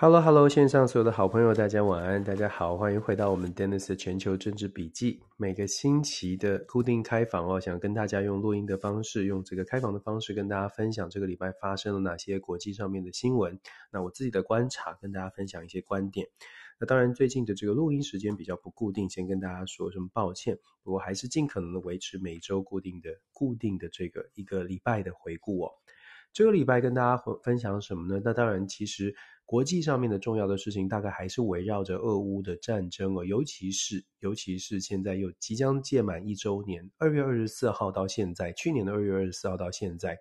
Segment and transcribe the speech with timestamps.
[0.00, 5.20] Hello，Hello，线上所有的好朋友，大家晚安，大家好，欢迎回到我们 Dennis 的全球政治笔记。
[5.36, 13.58] 每个星期的固定开房哦，想跟大家用录音的方式，用这个开房的方式跟大家分享这个礼拜发生了哪些国际上面的新闻。
[13.90, 16.28] 那我自己的观察，跟大家分享一些观点。
[16.80, 20.58] 那当然，最近的这个录音时间比较不固定，先跟大家说声抱歉。
[20.82, 25.70] 不过还是尽可能的维持每周固定的、固定的这个一个礼拜的回顾哦。
[26.32, 28.20] 这个礼拜跟大家分享什么呢？
[28.24, 29.14] 那当然，其实。
[29.48, 40.18] 国际上面的重要的事情，大概还是围绕着俄乌的战争哦，尤其是尤其是现在又即将届满一周年，二月二十四号到现在，去年的二月二十四号到现在。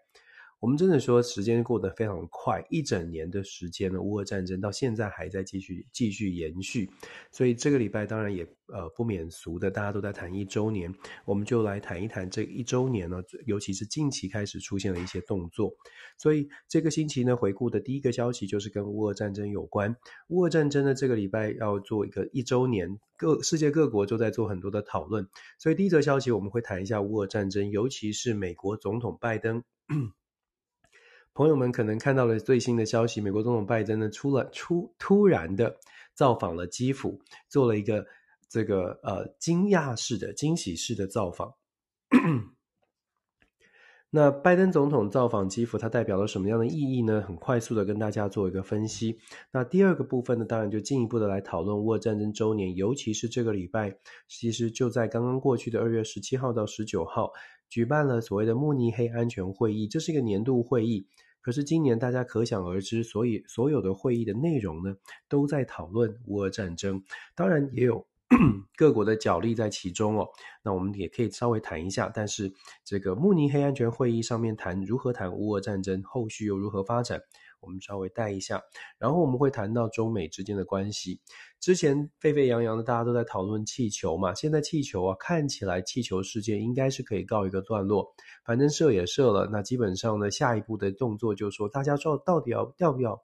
[0.60, 6.90] 我们真的说时间过得非常快，一整年的时间呢，乌俄战争到现在还在继续继续延续，
[7.32, 10.92] 所以这个礼拜当然也呃不免俗的，大家都在谈一周年，
[11.26, 15.72] 我们就来谈一谈这一周年呢，尤其是近期开始出现了一些动作，
[16.18, 19.96] 所以这个星期呢，回顾的第一个消息就是跟乌俄战争有关，
[20.30, 25.28] 乌俄战争呢这个礼拜要做一个一周年，各世界各国都在做很多的讨论，
[25.60, 29.64] 所以第一则消息我们会谈一下乌俄战争，尤其是美国总统拜登。
[31.38, 35.78] 朋友们可能看到了最新的消息，美国总统拜登呢出了出突然的
[36.16, 38.08] 造访了基辅，做了一个
[38.50, 41.54] 这个呃惊讶式的惊喜式的造访。
[44.10, 47.22] 那拜登总统造访基辅，它代表了什么样的意义呢？
[47.22, 49.20] 很快速的跟大家做一个分析。
[49.52, 53.96] 那第二个部分呢，当然就进一步的来讨论沃战争周年，尤其是这个礼拜，
[54.28, 57.32] 其实就在刚刚过去的二月十七号到十九号，
[57.70, 61.06] 举办了所谓的慕尼黑安全会议，这是一个年度会议。
[61.48, 64.98] 可是今年大家可想而知，所以所有的会议的内容呢，
[65.30, 67.02] 都在讨论乌俄战争，
[67.36, 68.06] 当然也有
[68.76, 70.28] 各国的角力在其中哦。
[70.62, 72.52] 那我们也可以稍微谈一下，但是
[72.84, 77.22] 这个慕尼黑安全会议上面谈如何谈乌俄战争，后续又如何发展？
[77.62, 78.62] 我们稍微带一下，
[79.00, 81.22] 然后我们会谈到中美之间的关系。
[81.60, 84.34] 之前沸沸扬扬的，大家都在讨论气球嘛。
[84.34, 88.14] 现在气球啊，看起来气球事件应该是可以告一个段落。
[88.46, 93.22] 反正射也射了，那基本上呢，下一步的动作就是说，大家说到底要要不要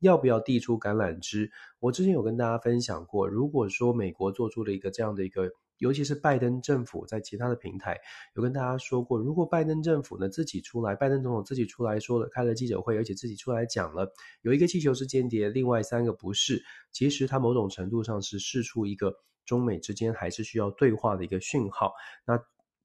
[0.00, 1.50] 要不要递出橄榄枝？
[1.80, 5.50] 我之前有跟大家分享过，如果说美国做出了一个这样的一个。
[5.82, 8.00] 尤其是拜登政府在其他的平台
[8.36, 19.12] 有跟大家说过，如果拜登政府呢自己出来，拜登总统自己出来说了，开了记者会，而且自己出来讲了，有一个气球是间谍，另外三个不是，其实他某种程度上是释出一个
[19.44, 21.92] 中美之间还是需要对话的一个讯号。
[22.24, 22.40] 那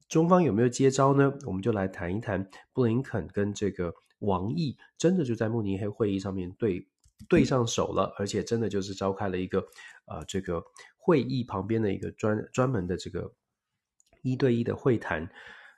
[0.09, 1.31] 中方有没有接招呢？
[1.45, 6.87] 我们就来谈一谈布林肯跟这个王毅，真的就在慕尼黑会议上面对
[7.29, 9.59] 对上手了，而且真的就是召开了一个
[10.07, 10.63] 呃这个。
[11.07, 13.31] 会议旁边的一个专专门的这个
[14.23, 15.25] 一对一的会谈，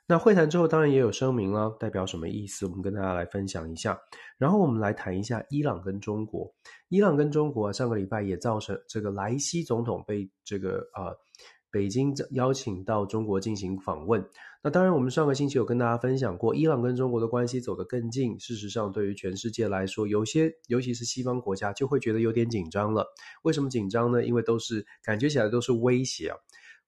[0.08, 2.66] 那会谈之后当然也有声明了，代表什么意思？
[2.66, 3.96] 我们跟大家来分享一下。
[4.38, 6.52] 然后我们来谈一下伊朗跟中国。
[6.88, 11.14] 伊朗跟中国上个礼拜也造成这个莱西总统被这个啊。
[11.70, 14.28] 北京邀请到中国进行访问。
[14.62, 18.38] 那当然，我们上个星期有跟大家分享过，伊朗跟中国的关系走得更近。
[18.38, 23.06] 事实上，对于全世界来说，有些尤其是西方国家就会觉得有点紧张了。
[23.42, 24.22] 为什么紧张呢？
[24.24, 26.36] 因为都是感觉起来都是威胁啊。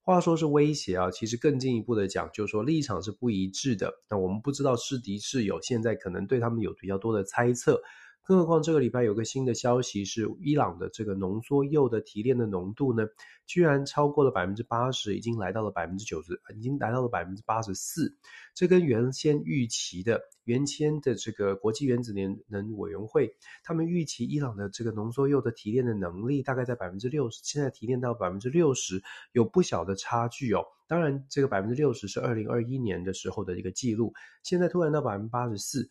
[0.04, 3.94] 话说是威胁啊，其实更进一步的讲，就是说立场是不一致的。
[4.10, 7.81] 那我们不知道是敌是友，现在可能对他们有比较多的猜测。
[8.25, 13.05] 更何况这个礼拜有个新的消息是，伊朗的这个浓缩铀的提炼的浓度呢，
[13.47, 18.16] 居然超过了百分之八十，已经来到了百分之九十，已经来到了百分之八十四。
[18.55, 22.15] 这跟原先预期的原先的这个国际原子
[22.47, 23.34] 能委员会，
[23.65, 29.03] 他们预期伊朗的这个浓缩铀的提炼的能力大概在百分之六十，现在提炼到百分之六十，
[29.33, 30.65] 有不小的差距哦。
[30.87, 35.91] 当然，这个百分之六十是二零二一年的时候的一个记录，现在突然到百分之八十四。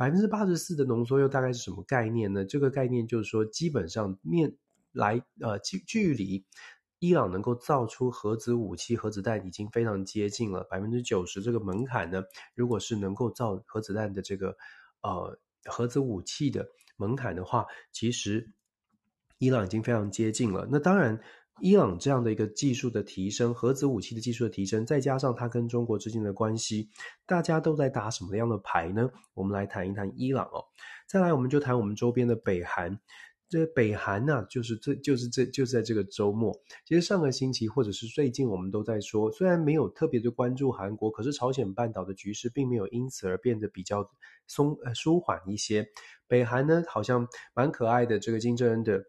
[0.00, 2.42] 百分之八十四的浓缩铀大概是什么概念呢？
[2.42, 4.56] 这个概念就是说，基本上面
[4.92, 6.42] 来呃距距离
[7.00, 10.64] 伊朗能够造出核子武器、核子弹已经非常接近了。
[10.70, 12.22] 百分之九十这个门槛呢，
[12.54, 14.56] 如果是能够造核子弹的这个
[15.02, 16.66] 呃核子武器的
[16.96, 18.50] 门槛的话，其实
[19.36, 20.66] 伊朗已经非常接近了。
[20.72, 21.20] 那当然。
[21.60, 26.88] 伊朗这样的一个技术的提升，核子武器的技术的提升，再加上它跟中国之间的关系，
[27.26, 29.10] 大家都在打什么样的牌呢？
[29.34, 30.64] 我们来谈一谈伊朗哦。
[31.06, 32.98] 再来，我们就谈我们周边的北韩。
[33.48, 36.56] 这北韩呢、就是这就是这就是在这个周末。
[36.86, 44.08] 其实上个星期或者是最近，我们都在说，虽然没有特别的关注韩国，可是朝鲜半岛的局势并没有因此而变得比较
[44.46, 45.84] 松呃舒缓一些。
[46.28, 49.02] 北韩呢，好像蛮可爱的，这个金正恩的。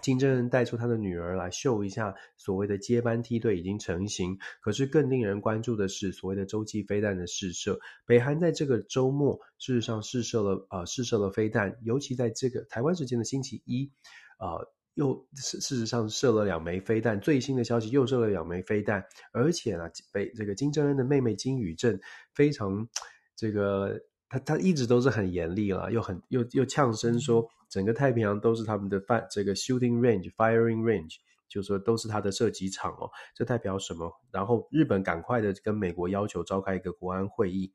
[0.00, 4.38] 金正恩带出他的女儿来秀一下，所谓的接班梯队已经成型。
[4.60, 7.78] 可是更令人关注的是，所谓的洲际飞弹的试射。
[8.06, 13.90] 北韩在这个周末，事实上试射了呃试射了飞弹，尤其在这个台湾时间的星期一，
[14.38, 17.20] 呃，又事事实上射了两枚飞弹。
[17.20, 22.00] 最新的消息又射了两枚飞弹，而且呢，北这个金正恩的妹妹金宇镇
[22.34, 22.88] 非常
[23.36, 24.00] 这个。
[24.30, 31.16] 他他一直都是很严厉了，又很又又呛声说，整个太平洋都是他们的范这个 shooting range、firing range，
[31.48, 33.10] 就是说都是他的射击场哦。
[33.34, 34.12] 这代表什么？
[34.30, 37.72] 然后日本赶快的跟美国要求召开一个国安会议，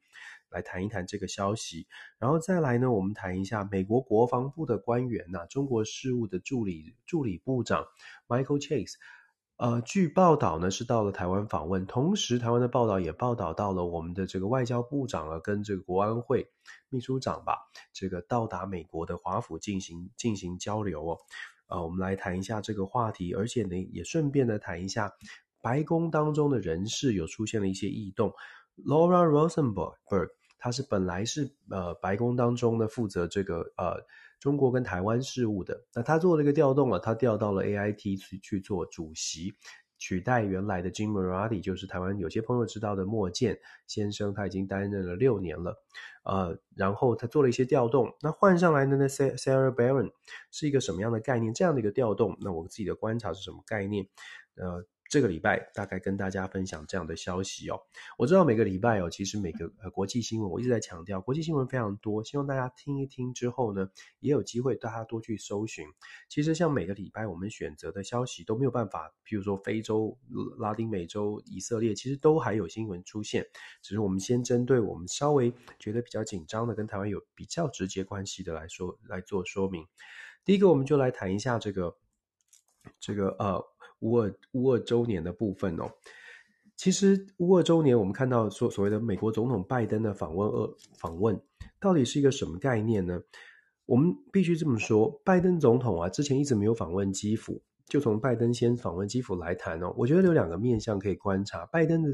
[0.49, 1.87] 来谈一谈这个消息。
[2.17, 7.85] 然后再来呢，我们谈一下美国国防部的官员呐、中国事务的助理助理部长
[8.27, 8.93] Michael Chase。
[9.63, 16.51] 呃，据报道呢，是到了台湾访问，同时台湾的报道也报道到了我们的这个外交部长啊，跟这个国安会
[16.89, 17.59] 秘书长吧，
[17.93, 21.17] 这个到达美国的华府进行进行交流哦。
[21.67, 25.13] 呃，我们来谈一下这个话题，而且呢，也顺便的谈一下
[25.61, 28.33] 白宫当中的人事有出现了一些异动。
[28.85, 30.27] Laura Rosenberg，
[30.59, 34.03] 她是本来是呃白宫当中呢负责这个呃。
[34.43, 39.53] 中国跟台湾事务的，那他做了一个调动啊，他调到了 AIT 去去做主席，
[39.97, 43.57] 取代原来的 Jim Marati，就是台湾有些朋友知道的莫健
[43.87, 45.81] 先生，他已经担任了六年了，
[46.25, 50.11] 呃，然后他做了一些调动，那换上来的呢，Sarah Baron
[50.51, 51.53] 是一个什么样的概念？
[51.53, 54.05] 这样的一个调动，那我自己的观察是什么概念？
[54.55, 54.85] 呃。
[55.13, 57.79] 这个礼拜大概跟大家分享这样的消息哦。
[58.17, 63.87] 我知道每个礼拜哦，其实每个国际新闻，我一直在强调国际新闻非常多，希望大家听一听之后呢，
[64.21, 65.85] 也有机会大家多去搜寻。
[66.27, 70.17] 其实像每个礼拜我们选择的消息都没有办法，譬如说非洲、
[70.57, 73.45] 拉丁美洲、以色列，其实都还有新闻出现，
[73.83, 79.85] 只是我们先针对我们稍微觉得比较紧张的，跟台湾有比较直接关系的来说来做说明。
[80.43, 81.95] 第一个，我们就来谈一下这个
[82.99, 83.72] 这个呃。
[84.03, 85.89] 乌二乌二周年的部分哦，
[86.75, 91.41] 其实乌二周年，我们看到所所谓的美国总统拜登的访问，二访问
[91.79, 93.21] 到底是一个什么概念呢？
[93.85, 97.61] 我们必须这么说，拜登总统啊，之前一直没有访问基辅。
[97.93, 101.63] 就从拜登先访问基辅来谈哦，我觉得有两个面向可以观察。
[101.67, 102.09] 拜登的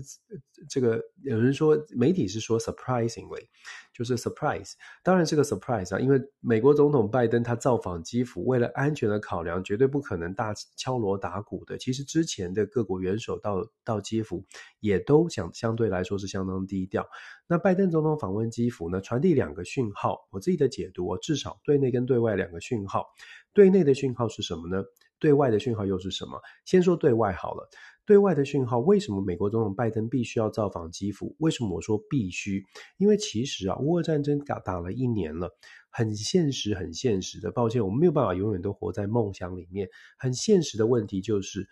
[0.67, 3.47] 这个有人说，媒体是说 surprisingly，
[3.93, 4.73] 就是 surprise，
[5.05, 11.77] 当然是个 surprise 啊，因为美国总统拜登他造访基辅，为了安全的考量，绝对不可能大敲锣打鼓的。
[11.77, 14.43] 其实之前的各国元首到到基辅，
[14.81, 17.07] 也都想相对来说是相当低调。
[17.47, 23.05] 那拜登总统访问基辅呢，传递两个讯号，我自己的解读，我至少对内跟对外两个讯号。
[23.53, 24.83] 对内的讯号是什么呢？
[25.19, 26.39] 对外的讯号又是什么？
[26.65, 27.69] 先说对外好了。
[28.05, 31.35] 对外的讯号，为什么美国总统拜登必须要造访基辅？
[31.37, 32.65] 为什么我说必须？
[32.97, 35.55] 因为其实啊，乌俄战争打打了一年了，
[35.91, 37.51] 很现实，很现实的。
[37.51, 39.87] 抱歉，我们没有办法永远都活在梦想里面。
[40.17, 41.67] 很现实的问题就是，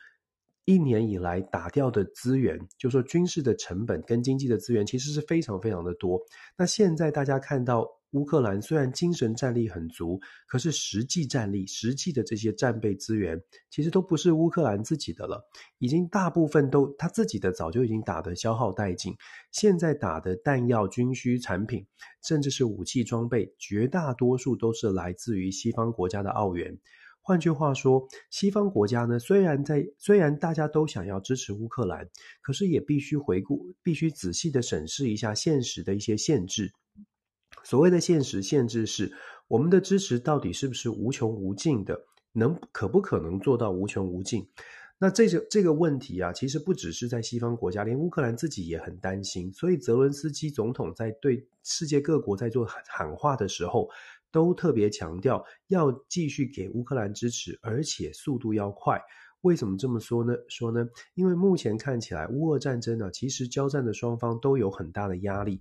[0.66, 6.22] 一年以来打掉的资源，就说军事的成本跟经济的资源，其实是非常非常的多。
[6.56, 7.97] 那现在大家看到。
[8.12, 15.44] 乌克兰虽然精神战力很足，可是实际战力、实际的这些战备资源，其实都不是乌克兰自己的了，
[15.78, 19.14] 已经大部分都他自己的早就已经打得消耗殆尽。
[19.52, 21.86] 现在打的弹药、军需产品，
[22.26, 26.78] 甚至是武器装备，绝大多数都是来自于西方国家的奥援。
[27.22, 32.08] 换句话说，西方国家呢，虽然在虽然大家都想要支持乌克兰，
[32.42, 36.72] 可是也必须回顾，必须仔细的审视一下现实的一些限制。
[37.68, 39.12] 所谓的现实限制是，
[39.50, 42.00] 我们的支持到底是不是无穷无尽的？
[42.32, 44.48] 能可不可能做到无穷无尽？
[44.98, 49.52] 那这个这个问题啊，其实不只是在西方国家，连乌克兰自己也很担心。
[49.52, 53.90] 所以泽伦斯基总统在对世界各国在做喊话的时候，
[54.32, 58.98] 都特别强调要继续给乌克兰支持，而且速度要快。
[59.42, 60.34] 为什么这么说呢？
[60.48, 60.88] 说呢？
[61.16, 65.60] 因为目前看起来乌俄战争呢，其实交战的双方都有很大的压力。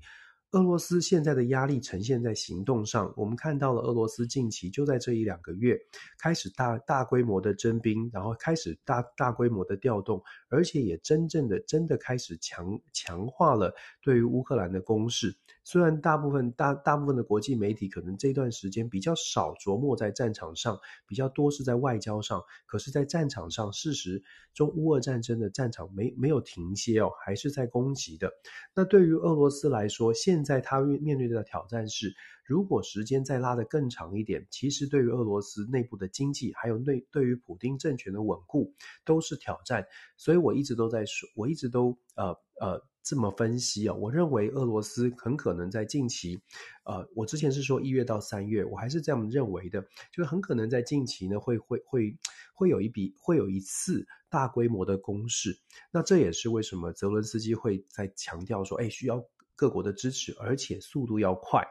[0.52, 5.76] 俄罗斯现在的压力呈现在行动上，我们看到了俄罗斯近期就在这一两个月
[6.18, 15.36] 开始大大规模的征兵，然后开始大大规模的调动，而且也真正的真的开始强强化了对于乌克兰的攻势。
[15.64, 24.22] 虽然大部分大大部分的国际媒体可能这段时间比较少琢磨在战场上，比较多是在外交上，可是，在战场上，事实
[24.54, 28.32] 中乌俄战争的战场没没有停歇哦，还是在攻击的。
[28.74, 32.14] 那对于俄罗斯来说，现现在他面面对的挑战是，
[32.44, 39.86] 如果时间再拉得更长一点，其实对于俄罗斯内部的经济，还有内对于普丁政权的稳固，都是挑战。
[40.18, 46.38] 所以我一直都在说，我一直都呃呃这么分析啊、我认为俄罗斯很可能在近期，
[46.84, 49.80] 呃，我之前是说一月到三月，我还是这样认为的，
[50.12, 52.14] 就是很可能在近期呢会会会
[52.52, 55.58] 会有一笔会有一次大规模的攻势。
[55.90, 59.24] 那这也是为什么泽伦斯基会在强调说，哎，需要
[59.56, 61.66] 各国的支持，而且速度要快。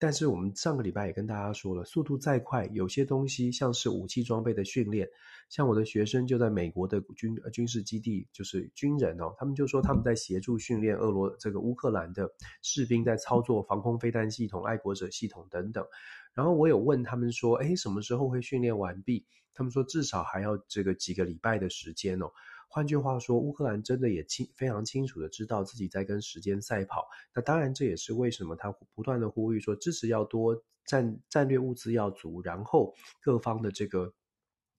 [0.00, 5.08] 但是我们上个礼拜也跟大家说了，速度再快，有些东西像是武器装备的训练，
[5.48, 12.30] 像我的学生就在美国的军军事基地，就是军人哦，他们就说他们在协助训练俄罗这个乌克兰的
[12.62, 15.84] 士兵在操作防空飞弹系统、爱国者系统等等。
[16.32, 19.26] 然后我有问他们说，诶，什么时候会训练完毕？
[19.52, 22.30] 他们说至少还要这个几个礼拜的时间哦。
[22.70, 27.08] 换句话说，乌克兰真的也清非常清楚的知道自己在跟时间赛跑。
[27.34, 34.12] 那当然，这也是为什么他不断的呼吁说，支持要多，战战略物资要足，然后各方的这个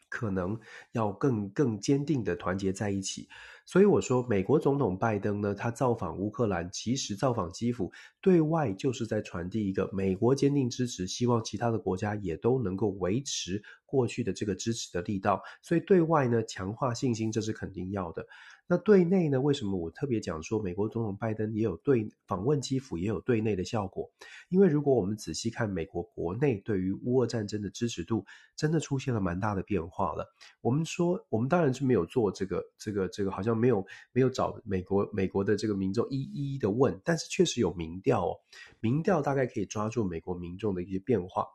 [0.09, 0.59] 可能
[0.91, 3.29] 要更更坚定的团结在一起。
[3.65, 15.43] 所以我说，美国总统拜登呢，他造访乌克兰，其实造访基辅，对外就是在传递一个美国坚定支持，希望其他的国家也都能够维持过去的这个支持的力道。
[15.61, 18.25] 所以对外呢，强化信心，这是肯定要的。
[18.71, 19.41] 那对内呢？
[19.41, 24.07] 为什么我特别讲说美国总统拜登也有对访问基辅也有对内的效果？
[24.49, 28.23] 因为如果我们仔细看美国国内对于乌俄战争的支持度，
[28.55, 30.23] 真的出现了蛮大的变化了。
[30.61, 38.37] 我们说，我们当然是没有做这个这个这个，好像没有没有找美国美国的这个民众一一的问，但是确实有民调哦，
[38.81, 41.47] 民调大概可以抓住美国民众的一些变化。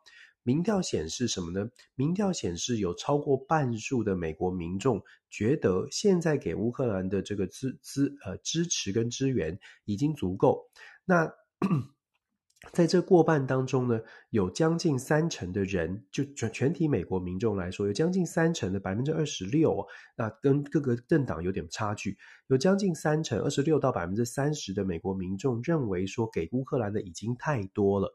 [0.45, 1.69] 民调显示什么呢？
[1.97, 10.71] 民调显示有超过半数的美国民众觉得，现在给乌克兰的这个支支呃支持跟支援已经足够。
[11.05, 11.33] 那
[12.73, 19.87] 在这过半当中呢，有将近三成的人，就全全体美国民众来说，有将近三成的百分之二十六，
[20.17, 22.17] 那跟各个政党有点差距，
[22.49, 28.15] 有将近三成二十六到百分之三十的美国民众认为说，给乌克兰的已经太多了。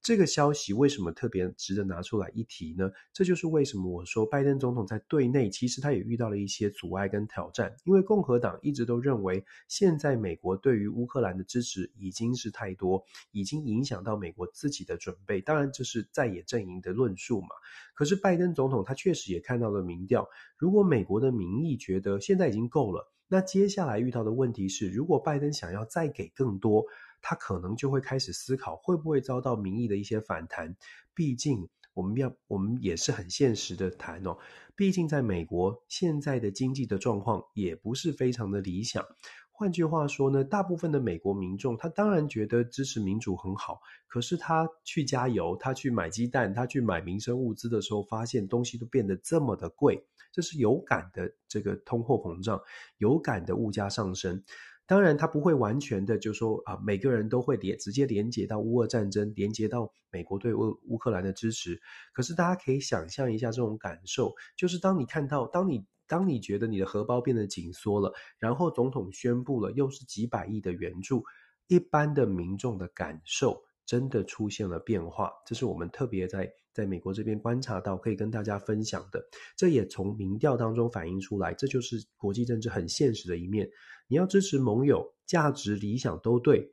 [0.00, 2.90] 这个消息为什么特别值得拿出来一提呢？
[3.12, 15.40] 这就是为什么我说拜登总统在对内其实他也遇到了一些阻碍跟挑战，因为共和党一直都认为现在美国对于乌克兰的支持已经是太多，已经影响到美国自己的准备。
[15.40, 17.48] 当然这是在野阵营的论述嘛。
[17.94, 20.26] 可是拜登总统他确实也看到了民调，
[20.56, 26.86] 如果美国的民意觉得现在已经够了，那接下来遇到的问题是，如果拜登想要再给更多。
[27.20, 30.76] 他可能就会开始思考，会不会遭到民意的一些反弹。
[31.14, 34.38] 毕竟，我们要我们也是很现实的谈哦。
[34.76, 39.04] 毕竟，在美国现在的经济的状况也不是非常的理想。
[39.50, 43.80] 换句话说呢，大部分的美国民众，他当然觉得支持民主很好。
[44.06, 52.60] 可是他去加油，他去买鸡蛋，他去买民生物资的时候，发现东西都变得这么的贵，这是有感的这个通货膨胀，
[52.98, 54.44] 有感的物价上升。
[54.88, 61.78] 当然，他不会完全的就说啊，每个人都会连直接连接到乌俄战争，连接到美国对乌乌克兰的支持。
[62.14, 71.22] 可是大家可以想象一下这种感受，就是当你看到，当你当你觉得你的荷包变得紧缩了，然后总统宣布了又是几百亿的援助，
[71.66, 75.30] 一般的民众的感受真的出现了变化。
[75.44, 79.22] 这是我们特别在在美国这边观察到，可以跟大家分享的。
[79.54, 83.68] 这也从民调当中反映出来，这就是国际政治很现实的一面。
[84.08, 86.72] 你要支持盟友，价值理想都对，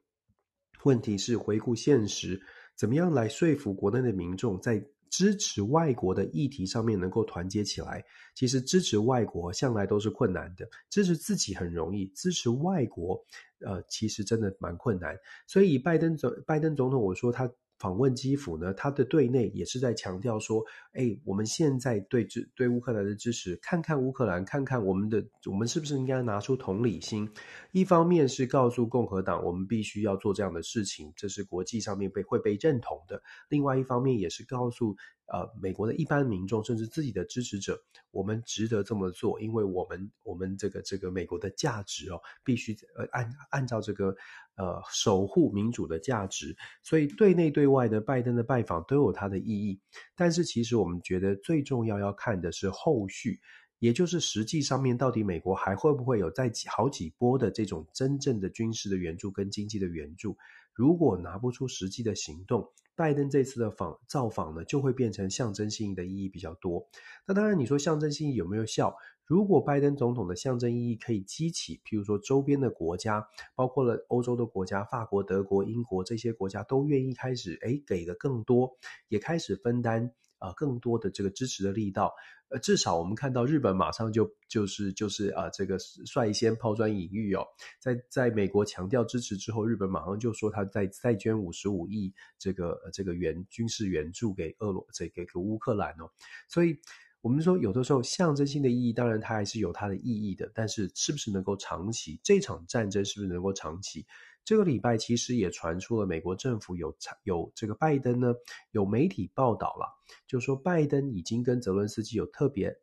[0.83, 2.41] 问题是回顾现实，
[2.75, 8.03] 怎么样来说服国内的民众在支持外国的议题上面能够团结起来？
[8.33, 13.23] 其实支持外国向来都是困难的，支持自己很容易，支持外国，
[13.59, 15.15] 呃，其实真的蛮困难。
[15.45, 17.51] 所以以拜登总拜登总统，我说他。
[17.77, 20.63] 访问基辅呢，他的对内也是在强调说，
[20.93, 27.29] 哎，我们现在对支对乌克兰的支持，看看乌克兰，看看我们的，我们是不是应该拿出同理心？
[27.71, 33.17] 一方面是告诉共和党，我们必须要做这样的事情，这是国际上面被会被认同的；
[33.49, 34.95] 另外一方面也是告诉。
[35.27, 44.15] 呃，美国的一般民众，甚至自己的支持者，我们值得这么做，因为我们我们这个这个美国的价值哦，必须呃按按照这个
[44.55, 49.79] 呃守护民主的价值，所以对内对外的拜登的拜访都有它的意义。
[50.15, 53.39] 但是其实我们觉得最重要要看的是后续，
[53.79, 60.37] 也就是实际上面到底美国还会不会有再好几波的这种真正的军事的援助跟经济的援助？
[60.75, 66.87] 如果拿不出实际的行动，拜登这次的访造访呢，就会变成象征性的意义比较多。
[67.25, 68.95] 那当然，你说象征性有没有效？
[69.25, 78.77] 如果拜登总统的象征意义可以激起，譬如说周边的国家，包括了欧洲的国家，法国、德国、英国这些国家都愿意开始，诶，给的更多，
[79.07, 80.11] 也开始分担。
[80.39, 82.13] 啊，更多的这个支持的力道，
[82.49, 87.45] 呃，至少我们看到日本马上就就是就是啊，这个率先抛砖引玉哦，
[87.79, 96.09] 在在美国强调支持之后，日本马上就说他再再捐五十五亿这个这个援军事援助给俄罗这个给乌克兰哦，
[96.47, 96.77] 所以
[97.21, 102.19] 我们说有的时候象征性的意义，当然它还是有它的意义的，但是是不是能够长期？
[102.23, 104.05] 这场战争是不是能够长期？
[104.45, 108.31] 这个礼拜其实也传出了美国政府有有这个拜登呢，
[108.69, 109.87] 有媒体报道了，
[110.27, 112.77] 就说拜登已经跟泽伦斯基有特别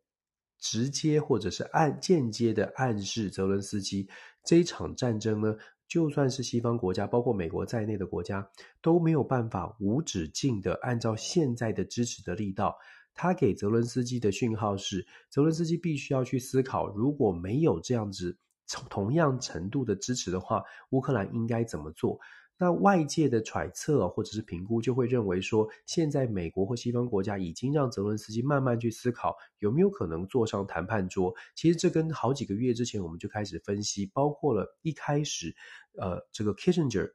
[0.59, 4.09] 直接或者是暗间接的暗示，泽伦斯基
[4.43, 5.55] 这一场战争呢，
[5.87, 8.45] 就算是西方国家，包括美国在内的国家
[8.81, 12.77] 都没有办法无止境的按照现在的支持的力道，
[13.13, 18.37] 他给泽伦斯基的讯号是，泽伦斯基必须要去思考，如果没有这样子。
[18.89, 22.19] 同样程度的支持的话，乌克兰应该怎么做？
[22.55, 31.33] 那外界的揣测或者是评估就会认为说，现在美国或西方国家已经让泽伦斯基慢慢去思考，有没有可能坐上谈判桌。
[31.55, 35.53] 其实这跟好几个月之前我们就开始分析，包括了一开始，
[35.99, 37.11] 呃，这个 Kissinger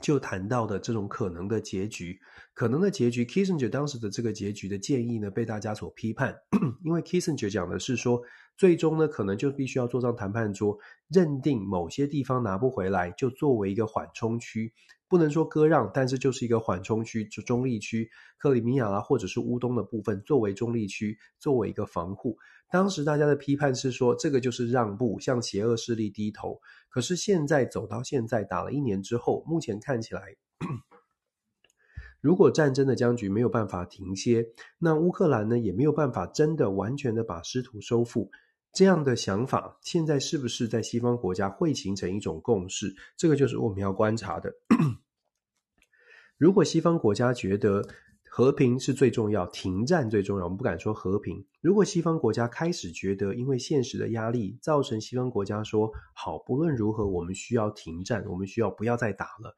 [0.00, 2.18] 就谈到的这种可能的结局，
[2.54, 6.34] 可能的结局，Kissinger 当时的这个结局的建议呢，被大家所批判，
[6.84, 8.22] 因为 Kissinger 讲的是说。
[8.56, 14.72] 最终呢，可能就必须要坐上谈判桌，认定某些地方拿不回来，就作为一个缓冲区，
[15.08, 18.08] 不能说割让，但是就是一个缓冲区，就中立区，
[18.38, 22.38] 克里米亚啦，或者是乌东的部分作为中立区，作为一个防护。
[22.70, 26.60] 当时大家的批判是说，这个就是让步，向邪恶势力低头。
[26.88, 30.36] 可是现在走到现在，打了一年之后，目前看起来。
[32.20, 34.46] 如果战争的僵局没有办法停歇，
[34.78, 38.30] 那乌克兰呢，也没有办法真的完全的把失土收复。
[38.74, 42.92] 这样的想法，现在是不是在西方国家会形成一种共识？
[43.16, 44.52] 这个就是我们要观察的。
[46.36, 47.86] 如果西方国家觉得
[48.28, 51.46] 和平是最重要，停战最重要，我们不敢说和平。
[51.60, 59.54] 如果西方国家开始觉得，因为现实的压力，造成西方国家说好，不论如何，我们需要停战，我们需要不要再打了。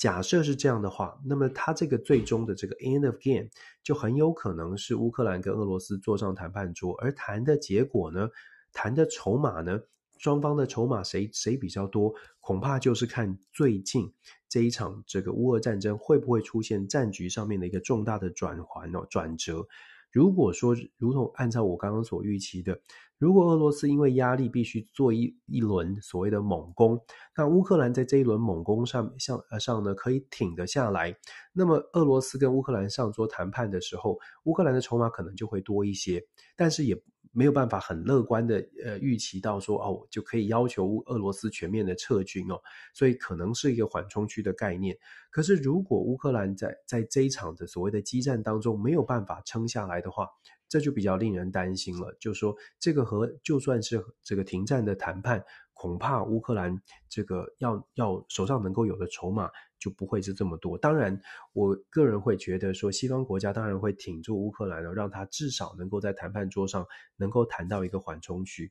[0.00, 3.46] 假设是这样的话，那么他这个最终的这个 end of game
[3.82, 8.30] 就很有可能是乌克兰跟俄罗斯坐上谈判桌，而谈的结果呢，
[8.72, 9.78] 谈的筹码呢，
[10.16, 14.10] 双方的筹码谁谁比较多，恐怕就是看最近
[14.48, 19.66] 这一场这个乌俄战争会不会出现战局上面的一个重大的转环哦，转折。
[20.10, 22.80] 如果说如同按照我刚刚所预期的。
[23.20, 26.98] 如果俄罗斯因为压力必须做一一轮所谓的猛攻，
[27.36, 31.14] 那乌克兰在这一轮猛攻上上上呢，可以挺得下来，
[31.52, 36.24] 那么俄罗斯跟乌克兰上桌谈判的时候，乌克兰的筹码可能就会多一些，
[36.56, 37.00] 但是也。
[37.32, 42.60] 没有办法很乐观的呃预期到说哦，就可以要求俄罗斯全面的撤军哦，
[42.92, 44.98] 所以可能是一个缓冲区的概念。
[45.30, 50.26] 可是如果乌克兰在在这一场的所谓的激战当中没有办法撑下来的话，
[50.70, 52.16] 这就比较令人担心了。
[52.18, 56.80] 就说这个和就算是这个停战的谈判，恐怕乌克兰
[57.10, 59.50] 这个要要手上能够有的筹码。
[59.80, 60.76] 就不会是这么多。
[60.76, 61.18] 当然，
[61.54, 68.70] 我个人会觉得说，西方国家当然会挺住乌克兰，让他至少能够在谈判桌上能够谈到一个缓冲区。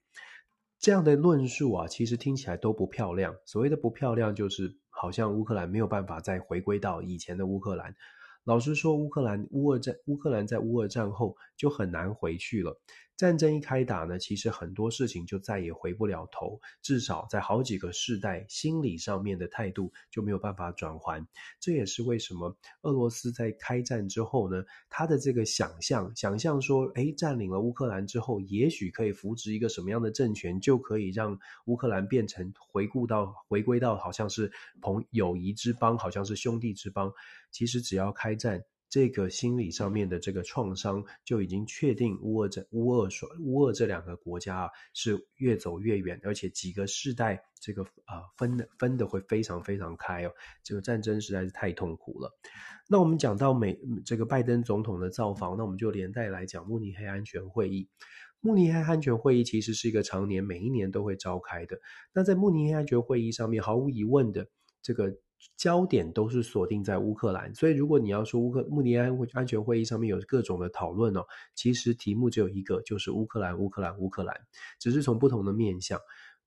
[0.77, 3.35] 这样的论述啊，其实听起来都不漂亮。
[3.43, 7.95] 所谓的不漂亮，就是好像乌克兰没有办法再回归到以前的乌克兰。
[8.43, 12.80] 老实说，乌克兰乌俄战，乌克兰在乌俄战后就很难回去了。
[13.15, 21.28] 战争一开打呢，其实很多事情就再也回不了头，至少在好几个世代心理上面的态度就没有办法转换。
[21.60, 34.49] 这也是为什么俄罗斯在开战之后呢，他的这个想象，想象说，诶，占领了乌克兰之后，也许可以扶植一个什么样的政权，就可以让乌克兰变成回顾到回归到好像是
[34.80, 37.12] 朋友谊之邦，好像是兄弟之邦。
[37.51, 38.63] 其实只要开战。
[38.91, 50.31] 这个心理上面的这个创伤就已经确定乌俄这乌俄说乌俄这两个国家啊是越走越远，而且几个世代这个啊、分的分的会非常非常开哦，
[50.63, 52.35] 这个战争实在是太痛苦了。
[52.88, 57.88] 那我们讲到美这个拜登总统的造访，那我们就连带来讲慕尼黑安全会议。
[58.39, 61.79] 慕尼黑安全会议其实是一个常年每一年都会召开的。
[62.12, 64.47] 那在慕尼黑安全会议上面，毫无疑问的
[64.81, 65.15] 这个。
[65.58, 67.54] 焦点都是锁定在乌克兰。
[67.54, 71.25] 所以，如果你要说乌克慕尼安安全会议上面有各种的讨论哦，
[71.56, 74.36] 其实题目只有一个，就是乌克兰，乌克兰，乌克兰，
[74.80, 75.99] 只是从不同的面向。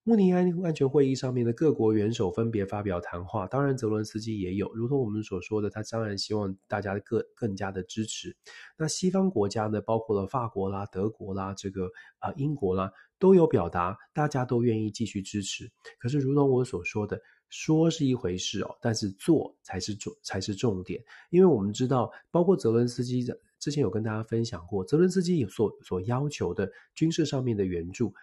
[0.04, 8.36] 慕尼安安全会议上面的各国元首分别发表谈话，当然泽伦斯基也有，如同我们所说的，他当然希望大家更更加的支持。
[8.76, 11.86] 那西方国家呢，包括了法国啦、德国啦、这个
[12.18, 15.70] 啊、呃、英国啦，都有表达，大家都愿意继续支持。
[16.00, 17.20] 可是，如同我所说的，
[17.52, 21.04] 说是一回事哦，但是做才是重才是重点。
[21.28, 28.14] 因为我们知道，包括泽伦斯基的之前有跟大家分享过，泽伦斯基有所所要求的军事上面的援助，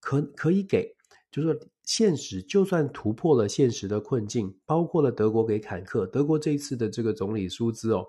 [0.00, 0.94] 可可以给。
[1.30, 6.06] 就是说，现实就算突破了现实的困境，包括了德国给坦克。
[6.06, 8.06] 德国这一次的这个总理舒兹哦，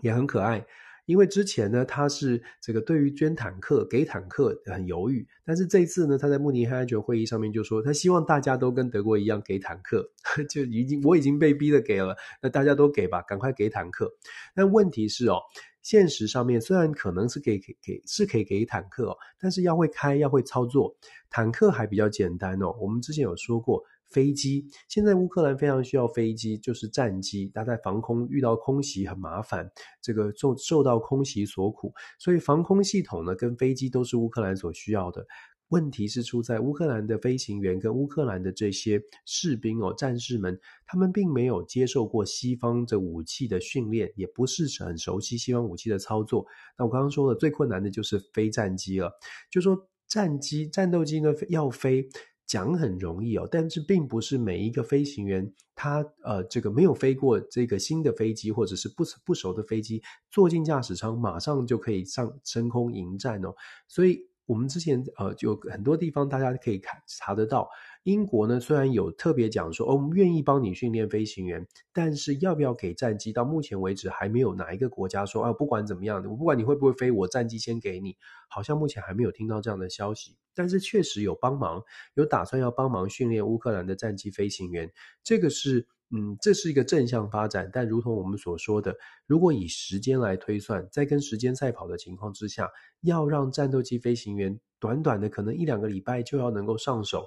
[0.00, 0.66] 也很可爱，
[1.06, 10.08] 因为之前呢，他是这个对于捐坦克给坦克很犹豫，但是这一次呢，他在慕尼黑安全会议上面就说，他希望大家都跟德国一样给坦克，
[10.48, 14.12] 就已经我已经被逼的给了，那大家都给吧，赶快给坦克。
[14.54, 15.38] 但问题是哦。
[15.82, 20.94] 现实上面虽然可能是给给给是可以给坦克哦，但是要会开要会操作，
[21.28, 22.70] 坦克还比较简单哦。
[22.80, 29.70] 我们之前有说过飞机，现在乌克兰非常需要飞机，就是战机，它在防空遇到空袭很麻烦，
[30.00, 35.26] 这个受受到空袭所苦，所以防空系统呢跟飞机都是乌克兰所需要的。
[35.68, 46.44] 问题是出在乌克兰的飞行员跟乌克兰的这些士兵哦，战士们，他们并没有接受过西方的武器的训练，也不是很熟悉西方武器的操作。
[46.76, 49.10] 那我刚刚说的最困难的就是飞战机了，
[49.50, 52.06] 就说战机、战斗机呢要飞，
[52.52, 63.54] 讲很容易哦，但是并不是每一个飞行员他呃这个没有飞过这个新的飞机或者是不不熟的飞机，坐进驾驶舱马上就可以上升空迎战哦，
[63.88, 64.31] 所以。
[64.52, 67.70] 我们之前呃，就很多地方大家可以看查得到，
[68.02, 78.14] 英国呢虽然有特别讲说，哦，我们愿意帮你训练飞行员，但是要不要给战机，到目前为止还没有哪一个国家说，啊，不管怎么样，我不管你会不会飞，我战机先给你，
[78.46, 80.36] 好像目前还没有听到这样的消息。
[80.54, 84.92] 但是确实有帮忙，有打算要帮忙训练乌克兰的战机飞行员，
[85.24, 85.86] 这个是。
[86.14, 88.94] 嗯，这是一个正向发展，但如同我们所说的，
[89.26, 92.70] 如果以时间来推算，在跟时间赛跑的情况之下，
[93.00, 97.24] 要让战斗机飞行员短短的可能一两个礼拜就要能够上手，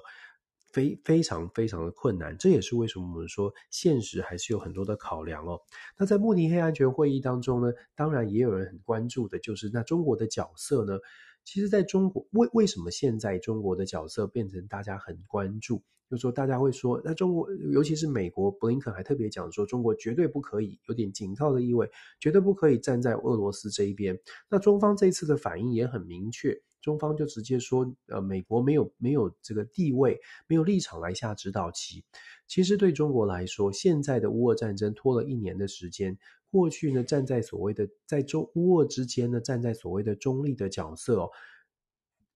[0.72, 2.38] 非非常非常的困难。
[2.38, 5.60] 这也是为什么我们说现实还是有很多的考量哦。
[5.98, 10.98] 那在慕尼黑安全会议当中呢，当然也有人很关注的，就是那中国的角色呢？
[11.44, 15.82] 其实，在中国为为什么现在中国的角色变成大家很关注？
[16.08, 21.90] 就说，大家会说，那中国，尤其是美国，布林肯还特别讲说，中国绝对不可以，有点警告的意味，
[22.20, 24.16] 绝对不可以站在俄罗斯这一边。
[24.48, 32.04] 那中方这一次的反应也很明确，中方就直接说，呃，美国没有没有这个地位，没有立场来下指导棋。
[32.46, 36.16] 其实对中国来说，现在的乌俄战争拖了一年的时间，
[36.52, 41.30] 过去呢，站在所谓的在中乌俄之间呢，站在所谓的中立的角色哦，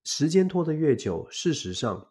[0.03, 2.09] 时间拖得越久，事实上。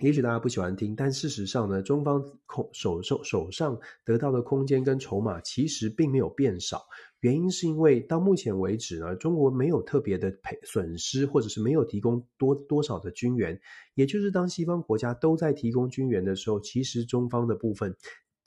[0.00, 6.82] 也许大家不喜欢听，但事实上呢，中方空手手手上得到的空间跟筹码其实并没有变少。
[7.20, 13.60] 原因是因为到目前为止呢，中国没有特别的赔损失，或者是没有提供多多少的军援。
[13.94, 17.94] 也就是当西方国家都在提供军援的时候，其实中方的部分。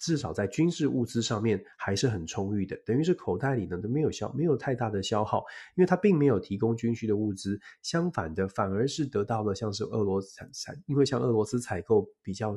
[0.04, 5.46] 至少在军事物资上面还是很充裕的，等于是口袋里呢都没有消，没有太大的消耗，
[5.78, 12.54] 因为它并没有提供军需的物资，相反的反而是得到了像是俄罗斯采，因为像俄罗斯采购比较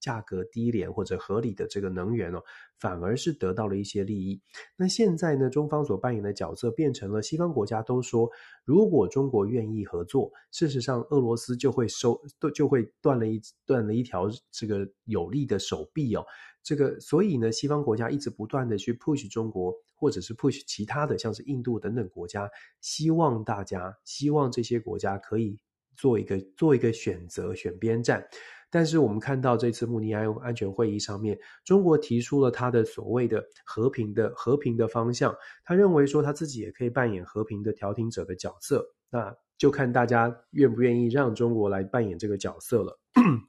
[0.00, 2.42] 价格低廉或者合理的这个能源哦，
[2.78, 4.40] 反而是得到了一些利益。
[4.74, 8.30] 那现在呢，中方所扮演的角色变成了西方国家都说，
[8.64, 12.18] 如果中国愿意合作，事实上俄罗斯就会收，
[12.54, 16.24] 就会断了一断了一条这个有力的手臂哦。
[16.68, 22.46] 这个，所以呢，西方国家一直不断的去 push 中国，或者是 push 其他的，像是印度等等国家，
[22.82, 25.58] 希望大家，希望这些国家可以
[25.96, 28.22] 做一个做一个选择，选边站。
[28.68, 43.00] 但是我们看到这次慕尼安安全会议上面，中国提出了他的所谓的和平的和平的方向，他认为说他自己也可以扮演和平的调停者的角色，那就看大家愿不愿意让中国来扮演这个角色了。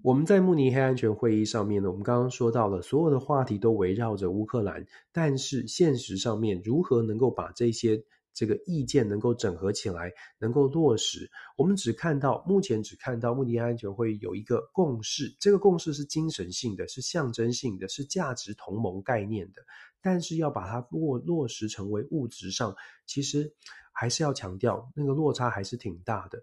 [0.00, 8.00] 我们在慕尼黑安全会议上面呢，我们刚刚说到了所有的话题都围绕着乌克兰，但是现实上面如何能够把这些
[8.32, 11.28] 这个意见能够整合起来，能够落实？
[11.56, 19.62] 我们只看到目前只看到慕尼黑安全会议有一个共识，这个共识是精神性的，是象征性的，是价值同盟概念的，
[20.00, 23.52] 但是要把它落落实成为物质上，其实
[23.92, 26.40] 还是要强调那个落差还是挺大的。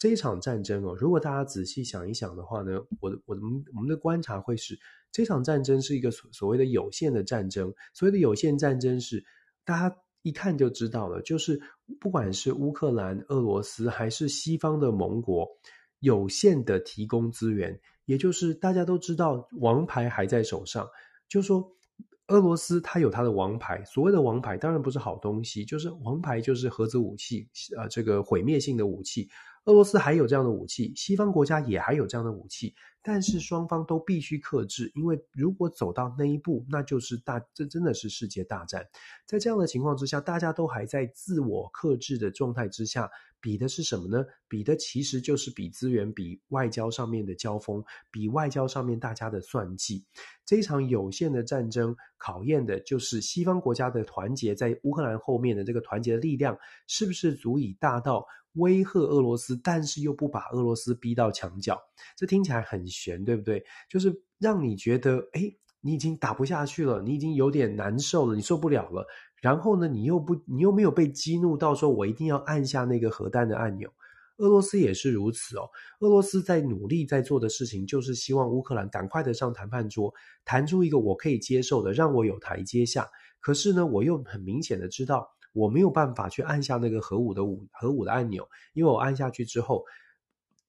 [0.00, 3.40] 这一场战争哦，如果大家仔细想一想的话呢，我的我的
[3.74, 4.78] 我们的观察会是，
[5.12, 7.70] 这场战争是一个所所谓的有限的战争。
[7.92, 9.22] 所谓的有限战争是，
[9.62, 11.60] 大家一看就知道了，就是
[12.00, 15.46] 不管是乌克兰、俄罗斯还是西方的盟国，
[15.98, 20.88] 有限的提供资源，也就是大家都知道王牌还在手上，
[21.28, 21.76] 就说。
[22.28, 29.28] 俄罗斯它有它的王牌，所谓的王牌当然不是好东西，就是王牌就是核子武器，呃，这个毁灭性的武器。
[29.64, 38.86] 俄罗斯还有这样的武器，西方国家也还有这样的武器，但是双方都必须克制，因为如果走到那一步，那就是大，这真的是世界大战。
[39.26, 43.10] 在这样的情况之下，大家都还在自我克制的状态之下。
[43.40, 44.24] 比的是什么呢？
[44.48, 50.04] 比的其实就是比资源、比外交上面的交锋、比外交上面大家的算计。
[50.44, 61.80] 这场有限的战争考验的就是西方国家的团结，在乌克兰后面的这个团结的力量，是不是足以大到威吓俄罗斯，但是又不把俄罗斯逼到墙角？
[62.16, 63.64] 这听起来很悬，对不对？
[63.88, 69.06] 就是让你觉得，诶，你已经打不下去了，你已经有点难受了，你受不了了。
[69.40, 73.90] 然后呢，你又不，你又没有被激怒到说，我一定要按下那个核弹的按钮。
[74.36, 75.68] 俄罗斯也是如此哦。
[76.00, 83.06] 俄罗斯在努力在做的事情，就是希望乌克兰赶快的上谈判桌，谈出一个我可以接受的，让我有台阶下。
[83.40, 89.84] 可是呢，我又很明显的知道，我没有办法去按下那个核武的武核武的按钮，因为我按下去之后，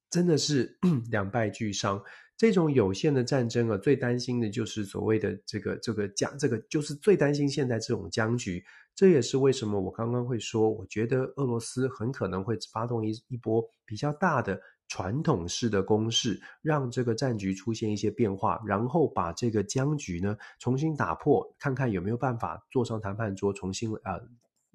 [0.10, 0.78] 真的是
[1.10, 2.04] 两败俱伤。
[2.42, 8.66] 这种有限的战争啊，最担心的就是所谓的这个这个僵，这个就是最担心现在这种僵局。
[8.96, 24.20] 这也是为什么我刚刚会说，我觉得俄罗斯很可能会发动一一波比较大的传统式的攻势，让这个战局出现一些变化，然后把这个僵局呢重新打破，看看有没有办法坐上谈判桌，重新啊、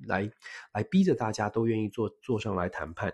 [0.07, 0.31] 来
[0.73, 3.13] 来逼着大家都愿意坐坐上来谈判。